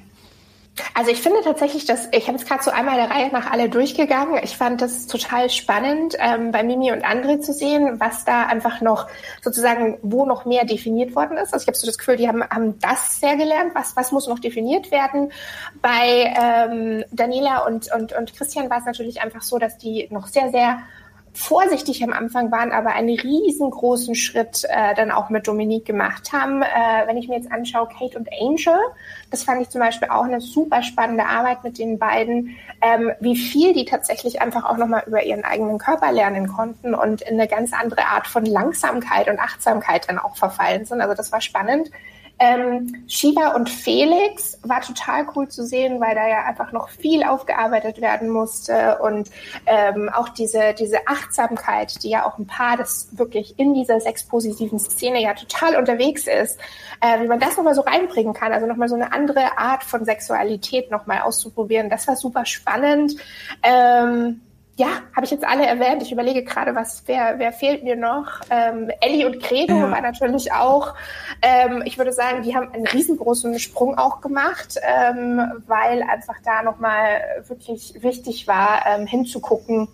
[0.94, 3.70] Also ich finde tatsächlich, dass ich habe jetzt gerade so einmal der Reihe nach alle
[3.70, 4.40] durchgegangen.
[4.44, 8.82] Ich fand das total spannend, ähm, bei Mimi und André zu sehen, was da einfach
[8.82, 9.08] noch
[9.42, 11.54] sozusagen, wo noch mehr definiert worden ist.
[11.54, 14.28] Also ich habe so das Gefühl, die haben, haben das sehr gelernt, was, was muss
[14.28, 15.32] noch definiert werden.
[15.82, 20.28] Bei ähm, Daniela und, und, und Christian war es natürlich einfach so, dass die noch
[20.28, 20.80] sehr, sehr
[21.34, 26.62] vorsichtig am Anfang waren, aber einen riesengroßen Schritt äh, dann auch mit Dominique gemacht haben.
[26.62, 28.78] Äh, wenn ich mir jetzt anschaue, Kate und Angel,
[29.32, 33.36] das fand ich zum Beispiel auch eine super spannende Arbeit mit den beiden, ähm, wie
[33.36, 37.48] viel die tatsächlich einfach auch nochmal über ihren eigenen Körper lernen konnten und in eine
[37.48, 41.02] ganz andere Art von Langsamkeit und Achtsamkeit dann auch verfallen sind.
[41.02, 41.90] Also das war spannend.
[42.40, 47.24] Ähm, Shiva und Felix war total cool zu sehen, weil da ja einfach noch viel
[47.24, 49.00] aufgearbeitet werden musste.
[49.00, 49.30] Und
[49.66, 54.80] ähm, auch diese, diese Achtsamkeit, die ja auch ein Paar, das wirklich in dieser sexpositiven
[54.80, 56.60] Szene ja total unterwegs ist,
[57.02, 60.06] äh, wie man das nochmal so reinbringen kann, also nochmal so eine andere Art von
[60.06, 63.16] Sexualität nochmal auszuprobieren, das war super spannend.
[63.64, 64.42] Ähm,
[64.80, 66.02] ja, habe ich jetzt alle erwähnt.
[66.04, 68.40] Ich überlege gerade, was, wer, wer fehlt mir noch?
[68.50, 69.92] Ähm, Ellie und Credo ja.
[69.92, 70.96] war natürlich auch.
[71.42, 76.64] Ähm, ich würde sagen, die haben einen riesengroßen Sprung auch gemacht, ähm, weil einfach da
[76.64, 79.90] nochmal wirklich wichtig war, ähm, hinzugucken,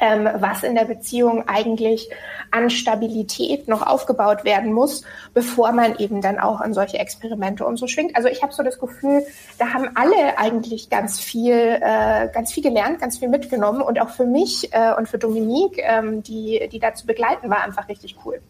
[0.00, 2.08] ähm, was in der Beziehung eigentlich
[2.50, 5.02] an Stabilität noch aufgebaut werden muss,
[5.34, 8.16] bevor man eben dann auch an solche Experimente und so schwingt.
[8.16, 9.24] Also ich habe so das Gefühl,
[9.58, 14.10] da haben alle eigentlich ganz viel, äh, ganz viel gelernt, ganz viel mitgenommen und auch
[14.10, 18.16] für mich äh, und für Dominique, ähm, die, die da zu begleiten war, einfach richtig
[18.24, 18.40] cool.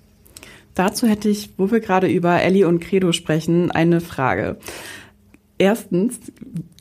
[0.75, 4.59] Dazu hätte ich, wo wir gerade über Ellie und Credo sprechen, eine Frage.
[5.59, 6.21] Erstens,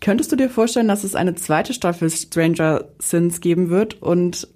[0.01, 4.47] könntest du dir vorstellen, dass es eine zweite Staffel Stranger Sins geben wird und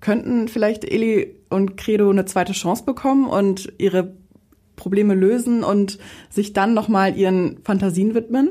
[0.00, 4.14] könnten vielleicht Eli und Credo eine zweite Chance bekommen und ihre
[4.76, 5.98] Probleme lösen und
[6.30, 8.50] sich dann nochmal ihren Fantasien widmen?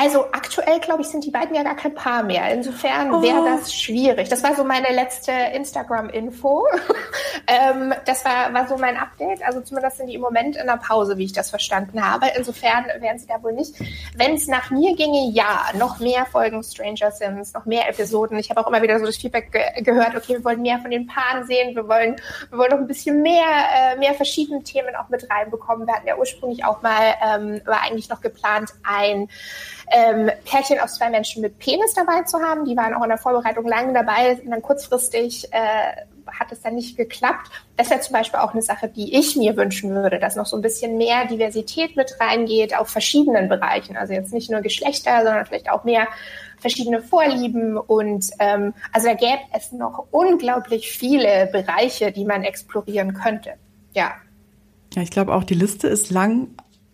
[0.00, 2.50] Also aktuell, glaube ich, sind die beiden ja gar kein Paar mehr.
[2.54, 3.22] Insofern oh.
[3.22, 4.30] wäre das schwierig.
[4.30, 6.64] Das war so meine letzte Instagram-Info.
[7.46, 9.42] ähm, das war, war so mein Update.
[9.42, 12.28] Also zumindest sind die im Moment in der Pause, wie ich das verstanden habe.
[12.34, 13.74] Insofern wären sie da wohl nicht.
[14.16, 18.38] Wenn es nach mir ginge, ja, noch mehr Folgen Stranger Sims, noch mehr Episoden.
[18.38, 20.90] Ich habe auch immer wieder so das Feedback ge gehört, okay, wir wollen mehr von
[20.90, 22.16] den Paaren sehen, wir wollen,
[22.48, 23.44] wir wollen noch ein bisschen mehr,
[23.74, 25.86] äh, mehr verschiedene Themen auch mit reinbekommen.
[25.86, 29.28] Wir hatten ja ursprünglich auch mal, ähm, war eigentlich noch geplant, ein
[29.90, 32.64] ähm, Pärchen aus zwei Menschen mit Penis dabei zu haben.
[32.64, 36.76] Die waren auch in der Vorbereitung lange dabei und dann kurzfristig äh, hat es dann
[36.76, 37.50] nicht geklappt.
[37.76, 40.56] Das wäre zum Beispiel auch eine Sache, die ich mir wünschen würde, dass noch so
[40.56, 43.96] ein bisschen mehr Diversität mit reingeht auf verschiedenen Bereichen.
[43.96, 46.06] Also jetzt nicht nur Geschlechter, sondern vielleicht auch mehr
[46.58, 53.14] verschiedene Vorlieben und ähm, also da gäbe es noch unglaublich viele Bereiche, die man explorieren
[53.14, 53.54] könnte.
[53.94, 54.12] Ja.
[54.94, 56.48] Ja, ich glaube auch, die Liste ist lang,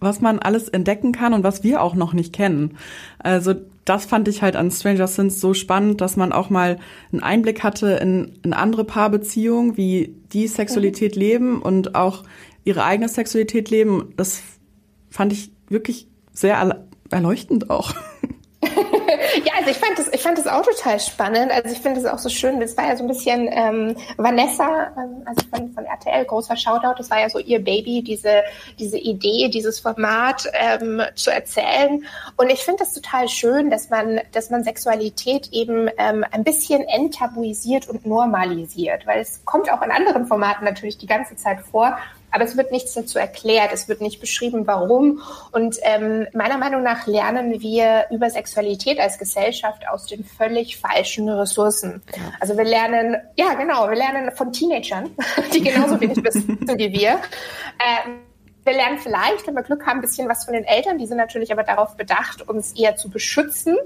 [0.07, 2.78] was man alles entdecken kann und was wir auch noch nicht kennen.
[3.18, 3.54] Also
[3.84, 6.78] das fand ich halt an Stranger Things so spannend, dass man auch mal
[7.12, 11.20] einen Einblick hatte in, in andere Paarbeziehungen, wie die Sexualität mhm.
[11.20, 12.24] leben und auch
[12.64, 14.12] ihre eigene Sexualität leben.
[14.16, 14.42] Das
[15.11, 16.80] fand ich wirklich sehr
[17.11, 17.94] erleuchtend auch.
[19.45, 21.53] Ja, also ich fand das, ich fand das auch total spannend.
[21.53, 22.61] Also ich finde es auch so schön.
[22.61, 26.95] Das war ja so ein bisschen ähm, Vanessa, ähm, also von, von RTL, großer Shoutout.
[26.99, 28.43] Das war ja so ihr Baby, diese
[28.78, 32.05] diese Idee, dieses Format ähm, zu erzählen.
[32.37, 36.82] Und ich finde das total schön, dass man, dass man Sexualität eben ähm, ein bisschen
[36.82, 41.97] enttabuisiert und normalisiert, weil es kommt auch in anderen Formaten natürlich die ganze Zeit vor.
[42.37, 45.22] Aber es wird nichts dazu erklärt, es wird nicht beschrieben, warum.
[45.53, 51.30] Und ähm, meiner Meinung nach lernen wir über Sexualität als Gesellschaft aus den völlig falschen
[51.30, 52.03] Ressourcen.
[52.39, 55.16] Also wir lernen, ja genau, wir lernen von Teenagern,
[55.55, 57.12] die genauso wenig wissen wie wir.
[57.80, 58.18] Ähm,
[58.64, 60.99] wir lernen vielleicht, wenn wir Glück haben, ein bisschen was von den Eltern.
[60.99, 63.78] Die sind natürlich aber darauf bedacht, uns eher zu beschützen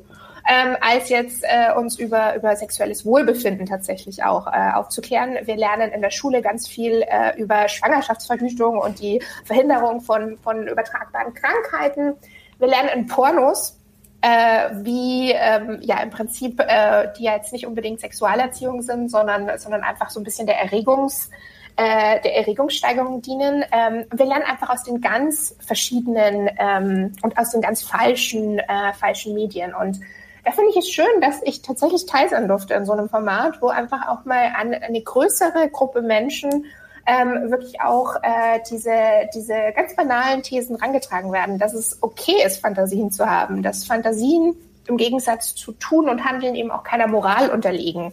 [0.48, 5.36] ähm, als jetzt äh, uns über, über sexuelles Wohlbefinden tatsächlich auch äh, aufzuklären.
[5.44, 10.66] Wir lernen in der Schule ganz viel äh, über Schwangerschaftsverhütung und die Verhinderung von, von
[10.66, 12.14] übertragbaren Krankheiten.
[12.58, 13.78] Wir lernen in Pornos,
[14.22, 19.58] äh, wie ähm, ja im Prinzip, äh, die ja jetzt nicht unbedingt Sexualerziehung sind, sondern,
[19.58, 21.30] sondern einfach so ein bisschen der Erregungs-
[21.76, 23.64] äh, der Erregungssteigerung dienen.
[23.72, 28.92] Ähm, wir lernen einfach aus den ganz verschiedenen ähm, und aus den ganz falschen, äh,
[28.98, 29.74] falschen Medien.
[29.74, 30.00] Und
[30.44, 33.60] da finde ich es schön, dass ich tatsächlich teil sein durfte in so einem Format,
[33.60, 36.66] wo einfach auch mal eine, eine größere Gruppe Menschen
[37.06, 38.92] ähm, wirklich auch äh, diese,
[39.34, 44.54] diese ganz banalen Thesen rangetragen werden, dass es okay ist, Fantasien zu haben, dass Fantasien
[44.86, 48.12] im Gegensatz zu tun und handeln eben auch keiner Moral unterliegen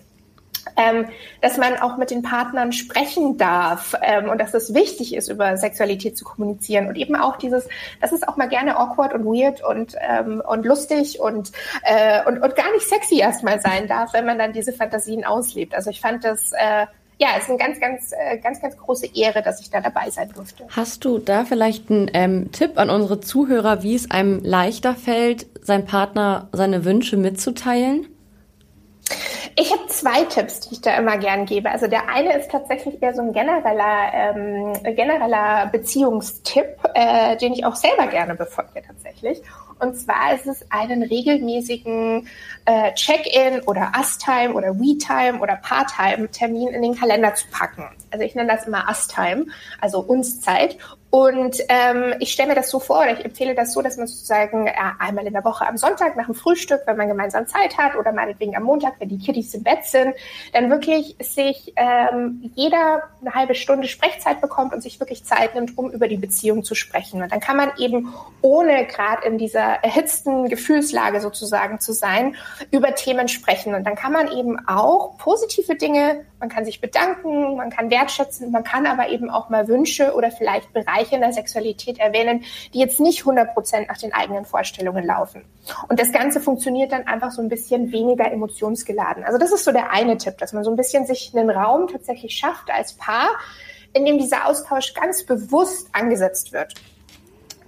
[0.78, 1.08] ähm,
[1.42, 5.58] dass man auch mit den Partnern sprechen darf ähm, und dass es wichtig ist, über
[5.58, 7.68] Sexualität zu kommunizieren und eben auch dieses,
[8.00, 11.52] dass es auch mal gerne awkward und weird und, ähm, und lustig und,
[11.84, 15.74] äh, und, und gar nicht sexy erstmal sein darf, wenn man dann diese Fantasien auslebt.
[15.74, 16.86] Also ich fand das äh,
[17.20, 20.10] ja, es ist eine ganz, ganz, äh, ganz, ganz große Ehre, dass ich da dabei
[20.12, 20.66] sein durfte.
[20.70, 25.48] Hast du da vielleicht einen ähm, Tipp an unsere Zuhörer, wie es einem leichter fällt,
[25.66, 28.06] seinem Partner seine Wünsche mitzuteilen?
[29.56, 31.72] Ich habe zwei Tipps, die ich da immer gern gebe.
[31.72, 37.66] Also der eine ist tatsächlich eher so ein genereller, ähm, genereller Beziehungstipp, äh, den ich
[37.66, 39.42] auch selber gerne befolge tatsächlich.
[39.80, 42.28] Und zwar ist es einen regelmäßigen
[42.66, 47.86] äh, Check-in oder Us-Time oder We-Time oder Part-Time-Termin in den Kalender zu packen.
[48.12, 49.48] Also ich nenne das immer Us-Time,
[49.82, 50.78] also uns Zeit.
[51.10, 54.08] Und ähm, ich stelle mir das so vor, oder ich empfehle das so, dass man
[54.08, 57.78] sozusagen äh, einmal in der Woche am Sonntag nach dem Frühstück, wenn man gemeinsam Zeit
[57.78, 60.14] hat, oder meinetwegen am Montag, wenn die Kiddies im Bett sind,
[60.52, 65.78] dann wirklich sich ähm, jeder eine halbe Stunde Sprechzeit bekommt und sich wirklich Zeit nimmt,
[65.78, 67.22] um über die Beziehung zu sprechen.
[67.24, 72.36] Und dann kann man eben, ohne gerade in dieser erhitzten Gefühlslage sozusagen zu sein,
[72.72, 73.76] über Themen sprechen.
[73.76, 78.52] Und dann kann man eben auch positive Dinge, man kann sich bedanken, man kann wertschätzen,
[78.52, 82.44] man kann aber eben auch mal Wünsche oder vielleicht Bereiche in der Sexualität erwähnen,
[82.74, 85.44] die jetzt nicht 100 Prozent nach den eigenen Vorstellungen laufen.
[85.90, 89.24] Und das Ganze funktioniert dann einfach so ein bisschen weniger emotionsgeladen.
[89.24, 91.88] Also das ist so der eine Tipp, dass man so ein bisschen sich einen Raum
[91.88, 93.30] tatsächlich schafft als Paar,
[93.94, 96.74] in dem dieser Austausch ganz bewusst angesetzt wird.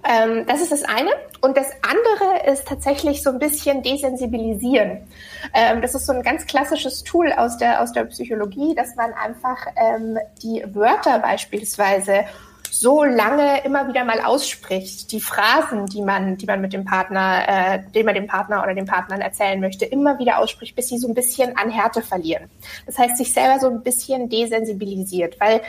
[0.04, 1.10] Ähm, das ist das eine.
[1.40, 5.06] Und das andere ist tatsächlich so ein bisschen desensibilisieren.
[5.54, 9.12] Ähm, das ist so ein ganz klassisches Tool aus der, aus der Psychologie, dass man
[9.12, 12.24] einfach ähm, die Wörter beispielsweise
[12.70, 17.42] so lange immer wieder mal ausspricht, die Phrasen, die man, die man mit dem Partner,
[17.46, 20.98] äh, die man dem Partner oder den Partnern erzählen möchte, immer wieder ausspricht, bis sie
[20.98, 22.48] so ein bisschen an Härte verlieren.
[22.86, 25.62] Das heißt, sich selber so ein bisschen desensibilisiert, weil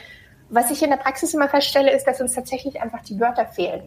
[0.50, 3.84] was ich in der Praxis immer feststelle, ist, dass uns tatsächlich einfach die Wörter fehlen.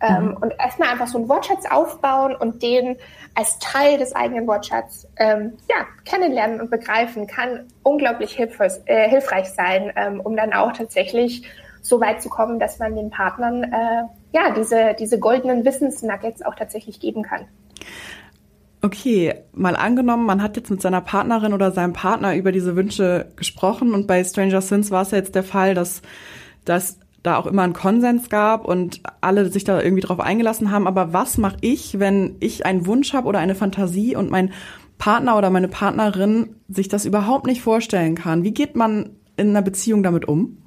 [0.00, 0.36] Ähm, mhm.
[0.36, 2.96] und erstmal einfach so einen Wortschatz aufbauen und den
[3.34, 9.48] als Teil des eigenen Wortschatzes ähm, ja, kennenlernen und begreifen, kann unglaublich hilfreich, äh, hilfreich
[9.50, 11.42] sein, ähm, um dann auch tatsächlich
[11.82, 16.54] so weit zu kommen, dass man den Partnern äh, ja diese, diese goldenen Wissensnuggets auch
[16.54, 17.46] tatsächlich geben kann.
[18.80, 23.32] Okay, mal angenommen, man hat jetzt mit seiner Partnerin oder seinem Partner über diese Wünsche
[23.34, 26.02] gesprochen und bei Stranger Things war es ja jetzt der Fall, dass,
[26.64, 30.86] dass da auch immer einen Konsens gab und alle sich da irgendwie drauf eingelassen haben.
[30.86, 34.52] Aber was mache ich, wenn ich einen Wunsch habe oder eine Fantasie und mein
[34.96, 38.42] Partner oder meine Partnerin sich das überhaupt nicht vorstellen kann?
[38.42, 40.58] Wie geht man in einer Beziehung damit um?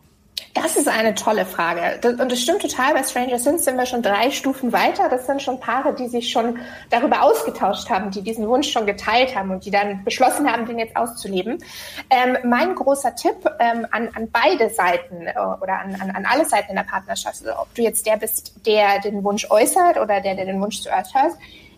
[0.53, 1.99] Das ist eine tolle Frage.
[2.07, 2.93] und das stimmt total.
[2.93, 5.07] Bei Stranger Things sind wir schon drei Stufen weiter.
[5.07, 9.35] Das sind schon Paare, die sich schon darüber ausgetauscht haben, die diesen Wunsch schon geteilt
[9.35, 11.63] haben und die dann beschlossen haben, den jetzt auszuleben.
[12.09, 16.45] Ähm, mein großer Tipp ähm, an, an beide Seiten äh, oder an, an, an alle
[16.45, 20.19] Seiten in der Partnerschaft, also ob du jetzt der bist, der den Wunsch äußert oder
[20.19, 21.33] der, der den Wunsch zuerst hört,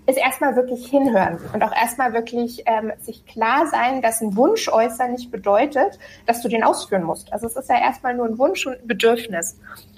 [0.05, 4.67] ist erstmal wirklich hinhören und auch erstmal wirklich ähm, sich klar sein, dass ein Wunsch
[4.67, 7.31] äußern nicht bedeutet, dass du den ausführen musst.
[7.31, 9.57] Also es ist ja erstmal nur ein Wunsch und ein Bedürfnis.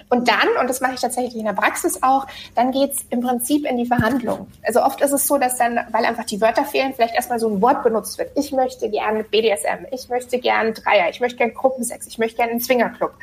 [0.09, 3.65] Und dann, und das mache ich tatsächlich in der Praxis auch, dann geht's im Prinzip
[3.65, 4.47] in die Verhandlung.
[4.63, 7.49] Also oft ist es so, dass dann, weil einfach die Wörter fehlen, vielleicht erstmal so
[7.49, 8.31] ein Wort benutzt wird.
[8.35, 12.51] Ich möchte gerne BDSM, ich möchte gerne Dreier, ich möchte gerne Gruppensex, ich möchte gerne
[12.51, 13.13] einen Zwingerclub.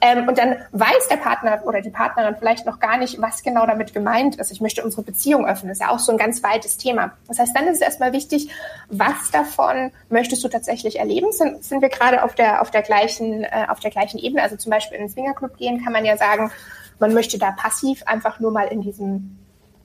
[0.00, 3.66] Ähm, und dann weiß der Partner oder die Partnerin vielleicht noch gar nicht, was genau
[3.66, 4.50] damit gemeint ist.
[4.50, 5.68] Ich möchte unsere Beziehung öffnen.
[5.68, 7.12] Das ist ja auch so ein ganz weites Thema.
[7.28, 8.50] Das heißt, dann ist es erstmal wichtig,
[8.88, 11.32] was davon möchtest du tatsächlich erleben?
[11.32, 14.42] Sind, sind wir gerade auf der, auf der gleichen, äh, auf der gleichen Ebene?
[14.42, 16.50] Also zum Beispiel in den Swingerclub gehen kann man ja sagen,
[16.98, 19.38] man möchte da passiv einfach nur mal in diesem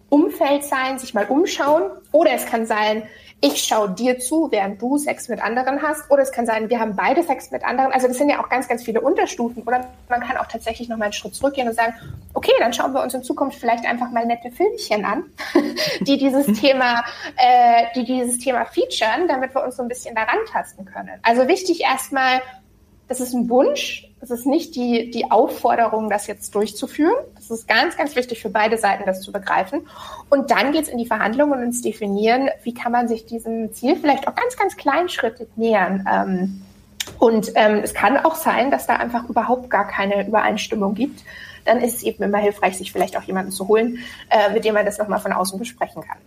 [0.09, 1.83] Umfeld sein, sich mal umschauen.
[2.11, 3.03] Oder es kann sein,
[3.39, 6.09] ich schaue dir zu, während du Sex mit anderen hast.
[6.09, 7.91] Oder es kann sein, wir haben beide Sex mit anderen.
[7.91, 9.61] Also das sind ja auch ganz, ganz viele Unterstufen.
[9.63, 11.93] Oder man kann auch tatsächlich noch mal einen Schritt zurückgehen und sagen,
[12.33, 15.25] okay, dann schauen wir uns in Zukunft vielleicht einfach mal nette Filmchen an,
[16.01, 17.03] die dieses Thema,
[17.35, 21.19] äh, die dieses Thema featuren, damit wir uns so ein bisschen daran tasten können.
[21.21, 22.41] Also wichtig erstmal,
[23.07, 27.13] das ist ein Wunsch, es ist nicht die, die Aufforderung, das jetzt durchzuführen.
[27.35, 29.87] Das ist ganz, ganz wichtig für beide Seiten, das zu begreifen.
[30.29, 33.71] Und dann geht es in die Verhandlungen und ins Definieren, wie kann man sich diesem
[33.73, 36.05] Ziel vielleicht auch ganz, ganz kleinschrittig nähern.
[36.11, 36.61] Ähm,
[37.19, 41.23] und ähm, es kann auch sein, dass da einfach überhaupt gar keine Übereinstimmung gibt.
[41.65, 43.99] Dann ist es eben immer hilfreich, sich vielleicht auch jemanden zu holen,
[44.29, 46.17] äh, mit dem man das nochmal von außen besprechen kann.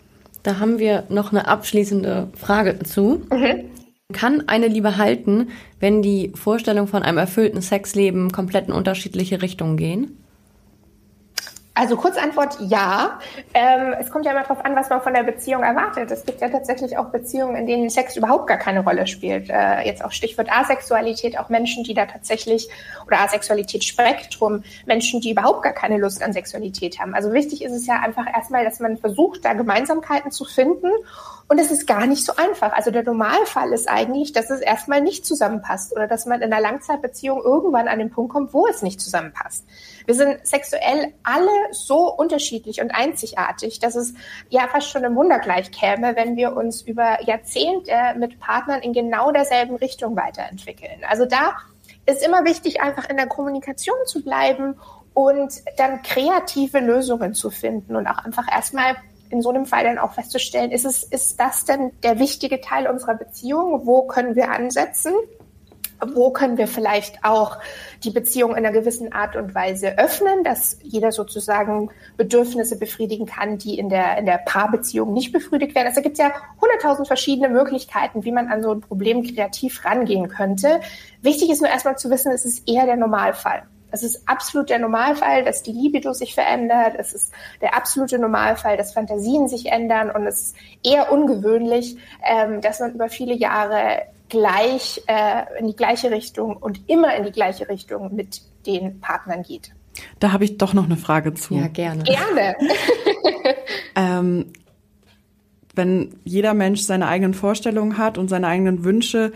[0.43, 3.26] Da haben wir noch eine abschließende Frage zu.
[3.30, 3.70] Mhm.
[4.13, 5.49] Kann eine Liebe halten,
[5.79, 10.17] wenn die Vorstellung von einem erfüllten Sexleben komplett in unterschiedliche Richtungen gehen?
[11.81, 13.21] Also Kurzantwort ja.
[13.55, 16.11] Ähm, es kommt ja immer darauf an, was man von der Beziehung erwartet.
[16.11, 19.49] Es gibt ja tatsächlich auch Beziehungen, in denen Sex überhaupt gar keine Rolle spielt.
[19.49, 22.69] Äh, jetzt auch Stichwort Asexualität, auch Menschen, die da tatsächlich,
[23.07, 27.15] oder Asexualitätsspektrum, Menschen, die überhaupt gar keine Lust an Sexualität haben.
[27.15, 30.91] Also wichtig ist es ja einfach erstmal, dass man versucht, da Gemeinsamkeiten zu finden
[31.51, 32.72] und es ist gar nicht so einfach.
[32.72, 36.62] Also der Normalfall ist eigentlich, dass es erstmal nicht zusammenpasst oder dass man in einer
[36.62, 39.66] Langzeitbeziehung irgendwann an den Punkt kommt, wo es nicht zusammenpasst.
[40.07, 44.14] Wir sind sexuell alle so unterschiedlich und einzigartig, dass es
[44.48, 48.92] ja fast schon im Wunder gleich käme, wenn wir uns über Jahrzehnte mit Partnern in
[48.92, 51.01] genau derselben Richtung weiterentwickeln.
[51.09, 51.57] Also da
[52.07, 54.76] ist immer wichtig, einfach in der Kommunikation zu bleiben
[55.14, 58.94] und dann kreative Lösungen zu finden und auch einfach erstmal
[59.31, 62.87] in so einem Fall dann auch festzustellen, ist es, ist das denn der wichtige Teil
[62.87, 63.87] unserer Beziehung?
[63.87, 65.12] Wo können wir ansetzen?
[66.14, 67.59] Wo können wir vielleicht auch
[68.05, 73.59] die Beziehung in einer gewissen Art und Weise öffnen, dass jeder sozusagen Bedürfnisse befriedigen kann,
[73.59, 75.89] die in der, in der Paarbeziehung nicht befriedigt werden?
[75.89, 80.28] Also gibt es ja hunderttausend verschiedene Möglichkeiten, wie man an so ein Problem kreativ rangehen
[80.28, 80.81] könnte.
[81.20, 83.64] Wichtig ist nur erstmal zu wissen, es ist eher der Normalfall.
[83.91, 86.95] Es ist absolut der Normalfall, dass die Libido sich verändert.
[86.99, 90.11] Es ist der absolute Normalfall, dass Fantasien sich ändern.
[90.11, 95.76] Und es ist eher ungewöhnlich, ähm, dass man über viele Jahre gleich äh, in die
[95.76, 99.72] gleiche Richtung und immer in die gleiche Richtung mit den Partnern geht.
[100.18, 101.55] Da habe ich doch noch eine Frage zu.
[101.55, 102.05] Ja, gerne.
[102.05, 102.57] Gerne.
[103.97, 104.53] ähm,
[105.74, 109.32] wenn jeder Mensch seine eigenen Vorstellungen hat und seine eigenen Wünsche,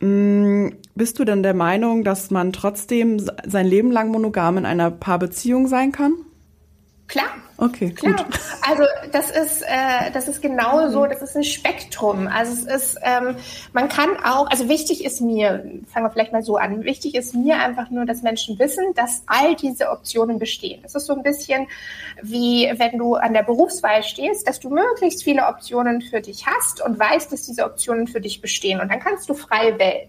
[0.00, 5.66] bist du denn der Meinung, dass man trotzdem sein Leben lang monogam in einer Paarbeziehung
[5.66, 6.14] sein kann?
[7.06, 7.28] Klar.
[7.60, 8.16] Okay, Klar.
[8.16, 8.26] gut.
[8.66, 12.26] Also das ist, äh, das ist genau so, das ist ein Spektrum.
[12.26, 13.36] Also es ist, ähm,
[13.74, 17.34] man kann auch, also wichtig ist mir, fangen wir vielleicht mal so an, wichtig ist
[17.34, 20.80] mir einfach nur, dass Menschen wissen, dass all diese Optionen bestehen.
[20.82, 21.66] Das ist so ein bisschen
[22.22, 26.82] wie wenn du an der Berufswahl stehst, dass du möglichst viele Optionen für dich hast
[26.82, 28.80] und weißt, dass diese Optionen für dich bestehen.
[28.80, 30.08] Und dann kannst du frei wählen.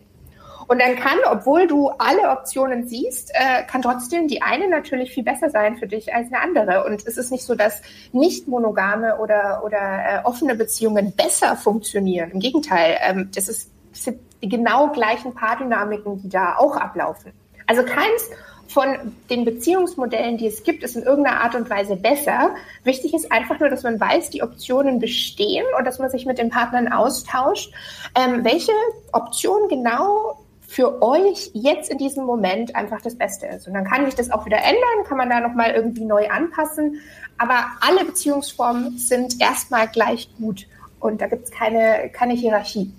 [0.71, 5.25] Und dann kann, obwohl du alle Optionen siehst, äh, kann trotzdem die eine natürlich viel
[5.25, 6.85] besser sein für dich als eine andere.
[6.85, 7.81] Und es ist nicht so, dass
[8.13, 12.31] nicht monogame oder, oder äh, offene Beziehungen besser funktionieren.
[12.31, 17.33] Im Gegenteil, ähm, das, ist, das sind die genau gleichen Paardynamiken, die da auch ablaufen.
[17.67, 18.29] Also keins
[18.69, 22.55] von den Beziehungsmodellen, die es gibt, ist in irgendeiner Art und Weise besser.
[22.85, 26.37] Wichtig ist einfach nur, dass man weiß, die Optionen bestehen und dass man sich mit
[26.37, 27.73] den Partnern austauscht,
[28.15, 28.71] ähm, welche
[29.11, 30.37] Option genau
[30.71, 33.67] für euch jetzt in diesem Moment einfach das Beste ist.
[33.67, 37.01] Und dann kann sich das auch wieder ändern, kann man da nochmal irgendwie neu anpassen.
[37.37, 40.67] Aber alle Beziehungsformen sind erstmal gleich gut.
[41.01, 42.89] Und da gibt es keine, keine Hierarchie.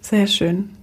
[0.00, 0.76] Sehr schön.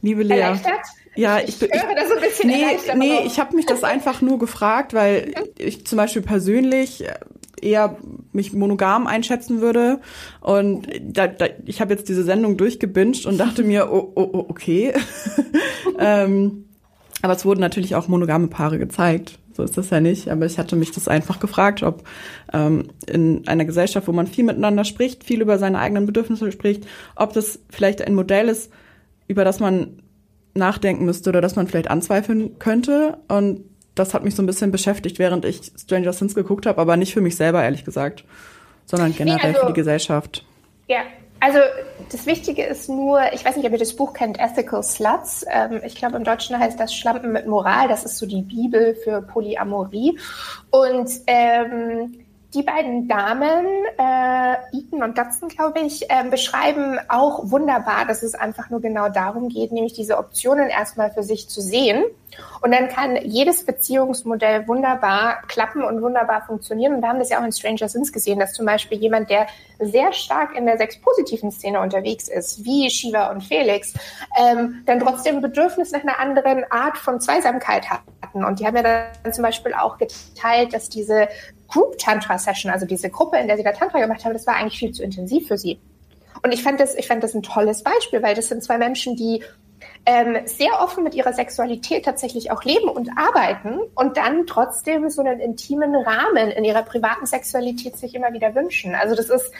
[0.00, 0.38] Liebe Lea.
[0.38, 0.86] Erleichtert?
[1.16, 4.20] Ja, ich, ich, ich höre das ein bisschen Nee, nee ich habe mich das einfach
[4.20, 7.04] nur gefragt, weil ich zum Beispiel persönlich
[7.60, 7.96] eher
[8.32, 10.00] mich monogam einschätzen würde.
[10.40, 14.46] Und da, da, ich habe jetzt diese Sendung durchgebinged und dachte mir, oh, oh, oh
[14.48, 14.92] okay.
[15.98, 16.64] ähm,
[17.22, 19.38] aber es wurden natürlich auch monogame Paare gezeigt.
[19.54, 20.28] So ist das ja nicht.
[20.28, 22.04] Aber ich hatte mich das einfach gefragt, ob
[22.52, 26.86] ähm, in einer Gesellschaft, wo man viel miteinander spricht, viel über seine eigenen Bedürfnisse spricht,
[27.16, 28.72] ob das vielleicht ein Modell ist,
[29.28, 30.02] über das man
[30.54, 33.18] nachdenken müsste oder das man vielleicht anzweifeln könnte.
[33.28, 33.64] Und
[33.94, 37.12] das hat mich so ein bisschen beschäftigt, während ich Stranger Things geguckt habe, aber nicht
[37.12, 38.24] für mich selber, ehrlich gesagt,
[38.86, 40.44] sondern generell also, für die Gesellschaft.
[40.88, 41.02] Ja,
[41.40, 41.58] also
[42.10, 45.44] das Wichtige ist nur, ich weiß nicht, ob ihr das Buch kennt, Ethical Sluts.
[45.50, 47.88] Ähm, ich glaube, im Deutschen heißt das Schlampen mit Moral.
[47.88, 50.18] Das ist so die Bibel für Polyamorie.
[50.70, 52.21] Und ähm,
[52.54, 53.66] die beiden Damen,
[53.98, 59.08] äh, Eaton und Dodson, glaube ich, äh, beschreiben auch wunderbar, dass es einfach nur genau
[59.08, 62.04] darum geht, nämlich diese Optionen erstmal für sich zu sehen.
[62.60, 66.94] Und dann kann jedes Beziehungsmodell wunderbar klappen und wunderbar funktionieren.
[66.94, 69.46] Und wir haben das ja auch in Stranger Things gesehen, dass zum Beispiel jemand, der
[69.80, 73.94] sehr stark in der sexpositiven Szene unterwegs ist, wie Shiva und Felix,
[74.38, 78.44] ähm, dann trotzdem Bedürfnis nach einer anderen Art von Zweisamkeit hatten.
[78.44, 81.28] Und die haben ja dann zum Beispiel auch geteilt, dass diese
[81.72, 84.56] Group Tantra Session, also diese Gruppe, in der sie da Tantra gemacht haben, das war
[84.56, 85.80] eigentlich viel zu intensiv für sie.
[86.42, 89.16] Und ich fand das, ich fand das ein tolles Beispiel, weil das sind zwei Menschen,
[89.16, 89.42] die
[90.04, 95.22] ähm, sehr offen mit ihrer Sexualität tatsächlich auch leben und arbeiten und dann trotzdem so
[95.22, 98.94] einen intimen Rahmen in ihrer privaten Sexualität sich immer wieder wünschen.
[98.94, 99.52] Also das ist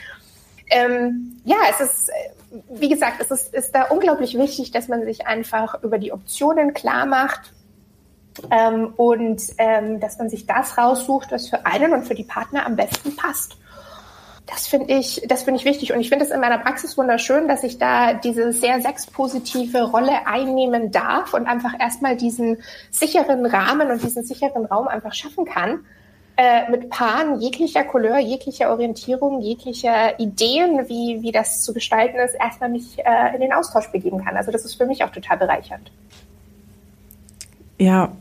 [0.69, 2.11] ähm, ja, es ist,
[2.69, 6.73] wie gesagt, es ist, ist da unglaublich wichtig, dass man sich einfach über die Optionen
[6.73, 7.53] klar macht
[8.51, 12.65] ähm, und ähm, dass man sich das raussucht, was für einen und für die Partner
[12.65, 13.57] am besten passt.
[14.45, 17.47] Das finde ich, das finde ich wichtig und ich finde es in meiner Praxis wunderschön,
[17.47, 22.57] dass ich da diese sehr sexpositive Rolle einnehmen darf und einfach erstmal diesen
[22.91, 25.85] sicheren Rahmen und diesen sicheren Raum einfach schaffen kann.
[26.35, 32.33] Äh, mit Paaren jeglicher Couleur, jeglicher Orientierung, jeglicher Ideen, wie, wie das zu gestalten ist,
[32.33, 34.35] erstmal mich äh, in den Austausch begeben kann.
[34.35, 35.91] Also das ist für mich auch total bereichernd.
[37.77, 38.11] Ja,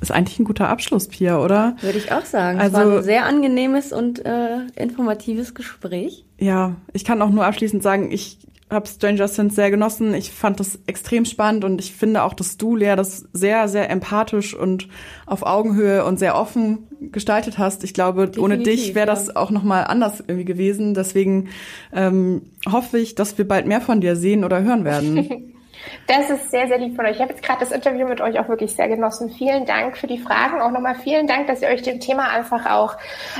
[0.00, 1.76] ist eigentlich ein guter Abschluss, Pia, oder?
[1.80, 2.58] Würde ich auch sagen.
[2.60, 6.24] Also, es war ein sehr angenehmes und äh, informatives Gespräch.
[6.38, 8.38] Ja, ich kann auch nur abschließend sagen, ich
[8.72, 10.14] habe Stranger Things sehr genossen.
[10.14, 13.90] Ich fand das extrem spannend und ich finde auch, dass du, Lea, das sehr, sehr
[13.90, 14.88] empathisch und
[15.26, 17.84] auf Augenhöhe und sehr offen gestaltet hast.
[17.84, 19.36] Ich glaube, Definitiv, ohne dich wäre das ja.
[19.36, 20.94] auch noch mal anders irgendwie gewesen.
[20.94, 21.48] Deswegen
[21.92, 25.54] ähm, hoffe ich, dass wir bald mehr von dir sehen oder hören werden.
[26.06, 27.16] Das ist sehr, sehr lieb von euch.
[27.16, 29.30] Ich habe jetzt gerade das Interview mit euch auch wirklich sehr genossen.
[29.30, 30.60] Vielen Dank für die Fragen.
[30.60, 32.96] Auch nochmal vielen Dank, dass ihr euch dem Thema einfach auch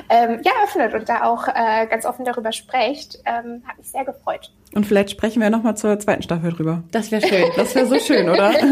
[0.09, 3.18] ähm, ja, öffnet und da auch äh, ganz offen darüber sprecht.
[3.24, 4.51] Ähm, hat mich sehr gefreut.
[4.74, 6.82] Und vielleicht sprechen wir nochmal zur zweiten Staffel drüber.
[6.90, 7.45] Das wäre schön.
[7.57, 8.53] Das wäre so schön, oder?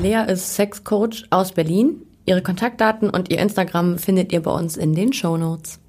[0.00, 2.02] Lea ist Sexcoach aus Berlin.
[2.26, 5.80] Ihre Kontaktdaten und ihr Instagram findet ihr bei uns in den Show Notes.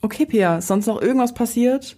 [0.00, 1.96] Okay, Pia, ist sonst noch irgendwas passiert?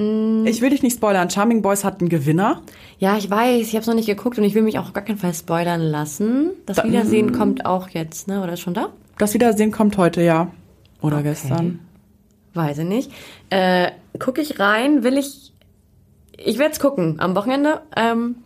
[0.00, 0.46] Mm.
[0.46, 1.28] Ich will dich nicht spoilern.
[1.28, 2.62] Charming Boys hat einen Gewinner.
[2.98, 3.68] Ja, ich weiß.
[3.68, 5.34] Ich habe es noch nicht geguckt und ich will mich auch auf gar keinen Fall
[5.34, 6.52] spoilern lassen.
[6.66, 7.32] Das da, Wiedersehen mm.
[7.32, 8.42] kommt auch jetzt, ne?
[8.42, 8.88] Oder ist schon da?
[9.18, 10.50] Das Wiedersehen kommt heute, ja.
[11.02, 11.28] Oder okay.
[11.28, 11.80] gestern.
[12.54, 13.12] Weiß ich nicht.
[13.50, 15.52] Äh, Gucke ich rein, will ich.
[16.36, 17.82] Ich werde es gucken am Wochenende.
[17.94, 18.36] Ähm,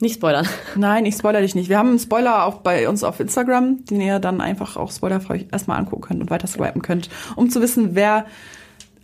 [0.00, 0.46] nicht spoilern.
[0.76, 1.70] Nein, ich spoiler dich nicht.
[1.70, 5.46] Wir haben einen Spoiler auch bei uns auf Instagram, den ihr dann einfach auch spoilerfrei
[5.50, 8.26] erstmal angucken könnt und weiter swipen könnt, um zu wissen, wer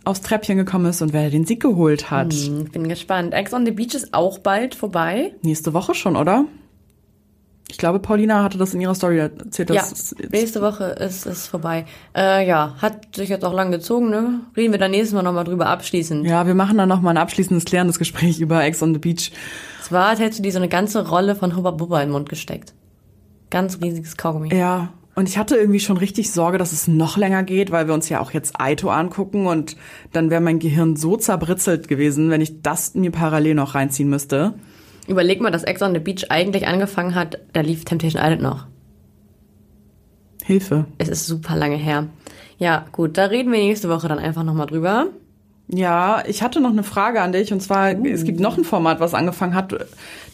[0.05, 2.33] aufs Treppchen gekommen ist und wer den Sieg geholt hat.
[2.33, 3.33] Hm, bin gespannt.
[3.33, 5.33] Ex on the Beach ist auch bald vorbei.
[5.41, 6.45] Nächste Woche schon, oder?
[7.69, 9.71] Ich glaube, Paulina hatte das in ihrer Story erzählt.
[9.71, 9.83] Ja,
[10.29, 11.85] nächste Woche ist es vorbei.
[12.15, 14.41] Äh, ja, hat sich jetzt auch lang gezogen, ne?
[14.55, 16.27] Reden wir dann nächstes Mal nochmal drüber abschließend.
[16.27, 19.31] Ja, wir machen dann nochmal ein abschließendes, klärendes Gespräch über Ex on the Beach.
[19.81, 22.11] Es war, als hättest du dir so eine ganze Rolle von Hubba Bubba in den
[22.11, 22.73] Mund gesteckt.
[23.49, 24.53] Ganz riesiges Kaugummi.
[24.53, 27.93] Ja, und ich hatte irgendwie schon richtig Sorge, dass es noch länger geht, weil wir
[27.93, 29.77] uns ja auch jetzt Aito angucken und
[30.11, 34.55] dann wäre mein Gehirn so zerbritzelt gewesen, wenn ich das mir parallel noch reinziehen müsste.
[35.07, 38.67] Überleg mal, dass Ex on the Beach eigentlich angefangen hat, da lief Temptation Island noch.
[40.43, 40.85] Hilfe.
[40.97, 42.07] Es ist super lange her.
[42.57, 45.07] Ja, gut, da reden wir nächste Woche dann einfach nochmal drüber.
[45.67, 48.05] Ja, ich hatte noch eine Frage an dich und zwar, uh.
[48.05, 49.73] es gibt noch ein Format, was angefangen hat.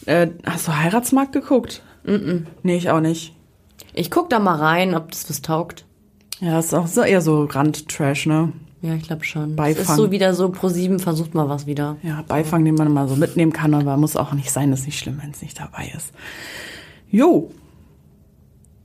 [0.05, 1.84] Äh, hast du Heiratsmarkt geguckt?
[2.03, 2.45] Mm, -mm.
[2.63, 3.36] Nee, ich auch nicht.
[3.93, 5.85] Ich guck da mal rein, ob das was taugt.
[6.39, 8.53] Ja, ist auch so eher so Randtrash, ne?
[8.81, 9.55] Ja, ich glaube schon.
[9.55, 9.83] Beifang.
[9.83, 11.97] Es ist so wieder so, pro sieben versucht mal was wieder.
[12.01, 14.99] Ja, Beifang, den man mal so mitnehmen kann, aber muss auch nicht sein, ist nicht
[14.99, 16.13] schlimm, wenn es nicht dabei ist.
[17.09, 17.51] Jo.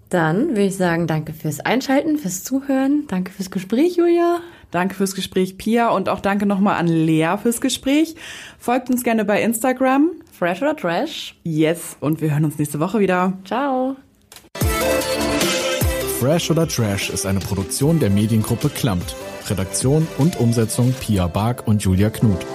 [0.09, 3.05] Dann würde ich sagen, danke fürs Einschalten, fürs Zuhören.
[3.09, 4.40] Danke fürs Gespräch, Julia.
[4.70, 5.90] Danke fürs Gespräch, Pia.
[5.90, 8.16] Und auch danke nochmal an Lea fürs Gespräch.
[8.59, 10.11] Folgt uns gerne bei Instagram.
[10.32, 11.36] Fresh oder Trash?
[11.44, 11.96] Yes.
[12.00, 13.34] Und wir hören uns nächste Woche wieder.
[13.44, 13.96] Ciao.
[16.20, 19.14] Fresh oder Trash ist eine Produktion der Mediengruppe Klammt.
[19.49, 22.47] Redaktion und Umsetzung Pia Bark und Julia Knuth.